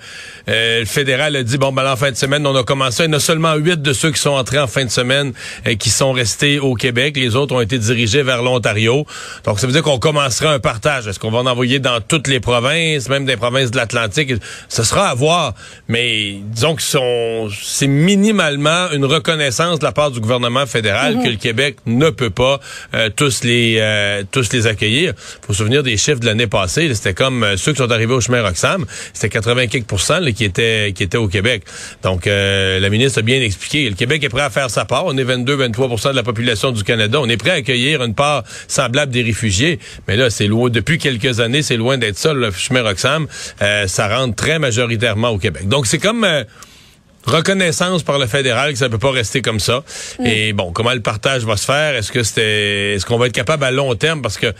euh, 0.49 0.81
le 0.81 0.87
fédéral 0.87 1.35
a 1.35 1.43
dit, 1.43 1.59
bon, 1.59 1.73
ben, 1.73 1.91
en 1.91 1.97
fin 1.97 2.12
de 2.12 2.17
semaine, 2.17 2.47
on 2.47 2.55
a 2.55 2.62
commencé. 2.62 3.03
Il 3.03 3.07
y 3.07 3.09
en 3.09 3.17
a 3.17 3.21
seulement 3.21 3.55
huit 3.55 3.83
de 3.83 3.93
ceux 3.93 4.12
qui 4.12 4.21
sont 4.21 4.31
entrés 4.31 4.61
en 4.61 4.69
fin 4.69 4.85
de 4.85 4.91
semaine 4.91 5.33
et 5.67 5.77
qui 5.77 5.91
sont 5.91 6.12
restés 6.12 6.61
au 6.61 6.75
Québec. 6.75 7.17
Les 7.17 7.35
autres 7.35 7.57
ont 7.57 7.61
été 7.61 7.79
dirigés 7.79 8.23
vers 8.23 8.45
l'Ontario. 8.45 9.07
Donc, 9.45 9.59
ça 9.59 9.67
veut 9.67 9.73
dire 9.73 9.83
qu'on 9.83 9.99
commencera 9.99 10.53
un 10.53 10.61
partage. 10.61 11.09
Est-ce 11.09 11.19
qu'on 11.19 11.33
va 11.33 11.39
en 11.39 11.47
envoyer 11.47 11.81
dans 11.81 12.01
toutes 12.01 12.29
les 12.29 12.39
provinces, 12.39 13.09
même 13.09 13.25
des 13.25 13.37
provinces 13.37 13.72
de 13.73 13.76
l'Atlantique? 13.76 14.33
Ce 14.69 14.85
sera 14.85 15.09
à 15.09 15.14
voir. 15.14 15.55
Mais 15.88 16.37
disons 16.45 16.76
que 16.76 16.83
c'est 16.83 17.87
minimalement 17.87 18.91
une 18.93 19.05
reconnaissance 19.05 19.79
de 19.79 19.85
la 19.85 19.93
part 19.93 20.11
du 20.11 20.21
gouvernement 20.21 20.67
fédéral 20.67 21.17
mhm. 21.17 21.25
que 21.25 21.29
le 21.29 21.37
Québec 21.37 21.76
ne 21.87 22.11
peut 22.11 22.31
pas 22.31 22.61
euh, 22.95 23.11
tous 23.14 23.45
les 23.45 23.76
euh, 23.79 24.23
tous 24.31 24.52
les 24.52 24.67
accueillir. 24.67 25.14
Faut 25.47 25.52
se 25.52 25.59
souvenir 25.59 25.83
des 25.83 25.97
chiffres 25.97 26.21
de 26.21 26.26
l'année 26.26 26.47
passée. 26.47 26.93
C'était 26.95 27.14
comme 27.14 27.43
euh, 27.43 27.57
ceux 27.57 27.73
qui 27.73 27.79
sont 27.79 27.91
arrivés 27.91 28.14
au 28.14 28.21
chemin 28.21 28.43
Roxham, 28.43 28.85
c'était 29.12 29.29
80 29.29 29.67
qui 29.67 30.45
étaient 30.45 30.93
qui 30.95 31.02
étaient 31.02 31.19
au 31.19 31.29
Québec. 31.29 31.64
Donc 32.02 32.26
la 32.26 32.88
ministre 32.91 33.21
a 33.21 33.23
bien 33.23 33.41
expliqué. 33.41 33.88
Le 33.88 33.97
Québec 33.97 34.23
est 34.25 34.29
prêt 34.29 34.43
à 34.43 34.50
faire 34.50 34.71
sa 34.71 34.85
part. 34.85 35.07
On 35.07 35.17
est 35.17 35.25
22-23% 35.25 36.11
de 36.11 36.17
la 36.17 36.23
population 36.23 36.73
du 36.73 36.85
Canada. 36.85 37.19
On 37.21 37.29
est 37.29 37.37
prêt 37.37 37.50
à 37.50 37.55
accueillir 37.55 38.02
une 38.02 38.14
part 38.14 38.45
semblable 38.69 39.12
des 39.12 39.23
réfugiés. 39.23 39.79
Mais 40.09 40.17
là, 40.17 40.31
c'est 40.31 40.47
loin. 40.47 40.71
Depuis 40.71 40.99
quelques 40.99 41.41
années, 41.41 41.62
c'est 41.62 41.76
loin 41.76 41.99
d'être 41.99 42.19
ça. 42.19 42.33
Le 42.33 42.50
chemin 42.50 42.83
Roxham, 42.83 43.26
ça 43.87 44.09
rentre 44.09 44.35
très 44.35 44.59
majoritairement 44.59 45.31
au 45.31 45.38
Québec. 45.38 45.69
Donc 45.69 45.87
c'est 45.87 45.99
comme 45.99 46.26
reconnaissance 47.25 48.02
par 48.02 48.19
le 48.19 48.26
fédéral 48.26 48.73
que 48.73 48.78
ça 48.78 48.88
peut 48.88 48.99
pas 48.99 49.11
rester 49.11 49.42
comme 49.42 49.61
ça. 49.61 49.85
Mm. 50.19 50.26
Et 50.26 50.52
bon, 50.52 50.73
comment 50.73 50.92
le 50.92 51.00
partage 51.00 51.45
va 51.45 51.57
se 51.57 51.64
faire? 51.64 51.95
Est-ce 51.95 52.12
que 52.12 52.23
c'était, 52.23 52.95
est-ce 52.95 53.07
qu'on 53.07 53.19
va 53.19 53.26
être 53.26 53.33
capable 53.33 53.64
à 53.64 53.71
long 53.71 53.95
terme? 53.95 54.23
Parce 54.23 54.38
que 54.38 54.52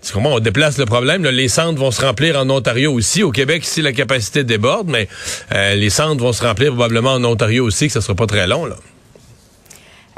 c'est 0.00 0.12
comment 0.12 0.34
on 0.34 0.38
déplace 0.38 0.78
le 0.78 0.86
problème. 0.86 1.24
les 1.24 1.48
centres 1.48 1.80
vont 1.80 1.90
se 1.90 2.00
remplir 2.00 2.38
en 2.38 2.48
Ontario 2.48 2.92
aussi. 2.92 3.22
Au 3.22 3.32
Québec, 3.32 3.64
ici, 3.64 3.82
la 3.82 3.92
capacité 3.92 4.44
déborde, 4.44 4.88
mais 4.88 5.08
euh, 5.52 5.74
les 5.74 5.90
centres 5.90 6.22
vont 6.22 6.32
se 6.32 6.44
remplir 6.44 6.72
probablement 6.72 7.14
en 7.14 7.24
Ontario 7.24 7.64
aussi, 7.64 7.88
que 7.88 7.92
ça 7.92 8.00
sera 8.00 8.14
pas 8.14 8.26
très 8.26 8.46
long. 8.46 8.66
Là. 8.66 8.76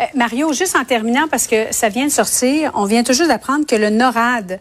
Euh, 0.01 0.05
Mario, 0.15 0.53
juste 0.53 0.77
en 0.77 0.85
terminant, 0.85 1.27
parce 1.29 1.47
que 1.47 1.73
ça 1.73 1.89
vient 1.89 2.07
de 2.07 2.13
sortir, 2.13 2.71
on 2.75 2.85
vient 2.85 3.03
toujours 3.03 3.29
d'apprendre 3.29 3.67
que 3.67 3.77
le 3.77 3.91
NORAD 3.91 4.61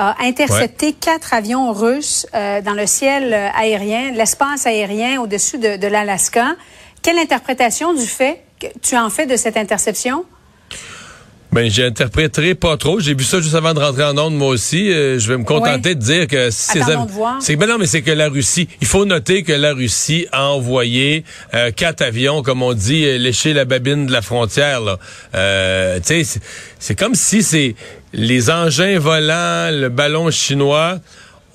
a 0.00 0.14
intercepté 0.20 0.92
quatre 0.92 1.34
avions 1.34 1.72
russes 1.72 2.24
euh, 2.32 2.60
dans 2.62 2.74
le 2.74 2.86
ciel 2.86 3.34
aérien, 3.34 4.12
l'espace 4.12 4.64
aérien 4.64 5.20
au-dessus 5.20 5.58
de, 5.58 5.76
de 5.76 5.86
l'Alaska. 5.88 6.54
Quelle 7.02 7.18
interprétation 7.18 7.92
du 7.94 8.06
fait 8.06 8.40
que 8.60 8.66
tu 8.80 8.96
en 8.96 9.10
fais 9.10 9.26
de 9.26 9.36
cette 9.36 9.56
interception? 9.56 10.24
Ben, 11.50 11.70
j'interpréterai 11.70 12.54
pas 12.54 12.76
trop. 12.76 13.00
J'ai 13.00 13.14
vu 13.14 13.24
ça 13.24 13.40
juste 13.40 13.54
avant 13.54 13.72
de 13.72 13.80
rentrer 13.80 14.04
en 14.04 14.18
onde, 14.18 14.36
moi 14.36 14.48
aussi. 14.48 14.92
Euh, 14.92 15.18
je 15.18 15.28
vais 15.32 15.38
me 15.38 15.44
contenter 15.44 15.94
de 15.94 16.00
dire 16.00 16.26
que 16.26 16.50
c'est 16.50 16.80
c'est 17.40 17.56
ben 17.56 17.66
non, 17.66 17.78
mais 17.78 17.86
c'est 17.86 18.02
que 18.02 18.10
la 18.10 18.28
Russie. 18.28 18.68
Il 18.82 18.86
faut 18.86 19.06
noter 19.06 19.42
que 19.42 19.52
la 19.52 19.72
Russie 19.72 20.26
a 20.30 20.50
envoyé 20.50 21.24
euh, 21.54 21.70
quatre 21.70 22.02
avions, 22.02 22.42
comme 22.42 22.62
on 22.62 22.74
dit, 22.74 23.06
euh, 23.06 23.16
lécher 23.16 23.54
la 23.54 23.64
babine 23.64 24.04
de 24.06 24.12
la 24.12 24.20
frontière. 24.20 24.82
Là. 24.82 24.98
Euh, 25.34 26.00
c'est 26.02 26.98
comme 26.98 27.14
si 27.14 27.42
c'est 27.42 27.74
les 28.12 28.50
engins 28.50 28.98
volants, 28.98 29.70
le 29.72 29.88
ballon 29.88 30.30
chinois 30.30 30.98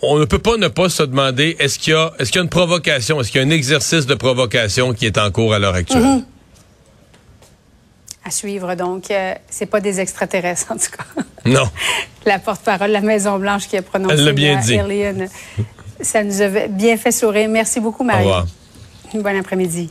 on 0.04 0.20
ne 0.20 0.26
peut 0.26 0.40
pas 0.40 0.58
ne 0.58 0.68
pas 0.68 0.90
se 0.90 1.04
demander 1.04 1.56
est-ce 1.60 1.80
qu'il 1.80 1.94
y 1.94 1.96
a 1.96 2.12
est-ce 2.20 2.30
qu'il 2.32 2.40
y 2.40 2.42
a 2.42 2.44
une 2.44 2.50
provocation, 2.50 3.20
est-ce 3.20 3.32
qu'il 3.32 3.42
y 3.42 3.44
a 3.44 3.48
un 3.48 3.52
exercice 3.52 4.06
de 4.06 4.16
provocation 4.16 4.94
qui 4.94 5.06
est 5.06 5.18
en 5.18 5.32
cours 5.32 5.54
à 5.54 5.60
l'heure 5.60 5.76
actuelle? 5.76 6.04
Mm-hmm. 6.04 6.24
À 8.26 8.32
suivre 8.32 8.76
donc, 8.76 9.12
euh, 9.12 9.34
c'est 9.50 9.66
pas 9.66 9.80
des 9.80 10.00
extraterrestres 10.00 10.68
en 10.72 10.76
tout 10.76 10.92
cas. 10.92 11.24
Non. 11.46 11.70
La 12.26 12.40
porte-parole 12.40 12.90
de 12.90 12.94
la 12.94 13.02
Maison 13.02 13.38
Blanche 13.38 13.68
qui 13.68 13.76
a 13.76 13.82
prononcé. 13.82 14.16
Elle 14.16 14.24
l'a 14.24 14.32
bien 14.32 14.60
dit. 14.60 14.78
ça 16.00 16.24
nous 16.24 16.42
a 16.42 16.68
bien 16.68 16.96
fait 16.96 17.12
sourire. 17.12 17.50
Merci 17.50 17.82
beaucoup, 17.82 18.04
Marie. 18.04 18.24
Au 18.24 18.28
revoir. 18.28 18.48
Bon 19.14 19.40
après-midi. 19.40 19.90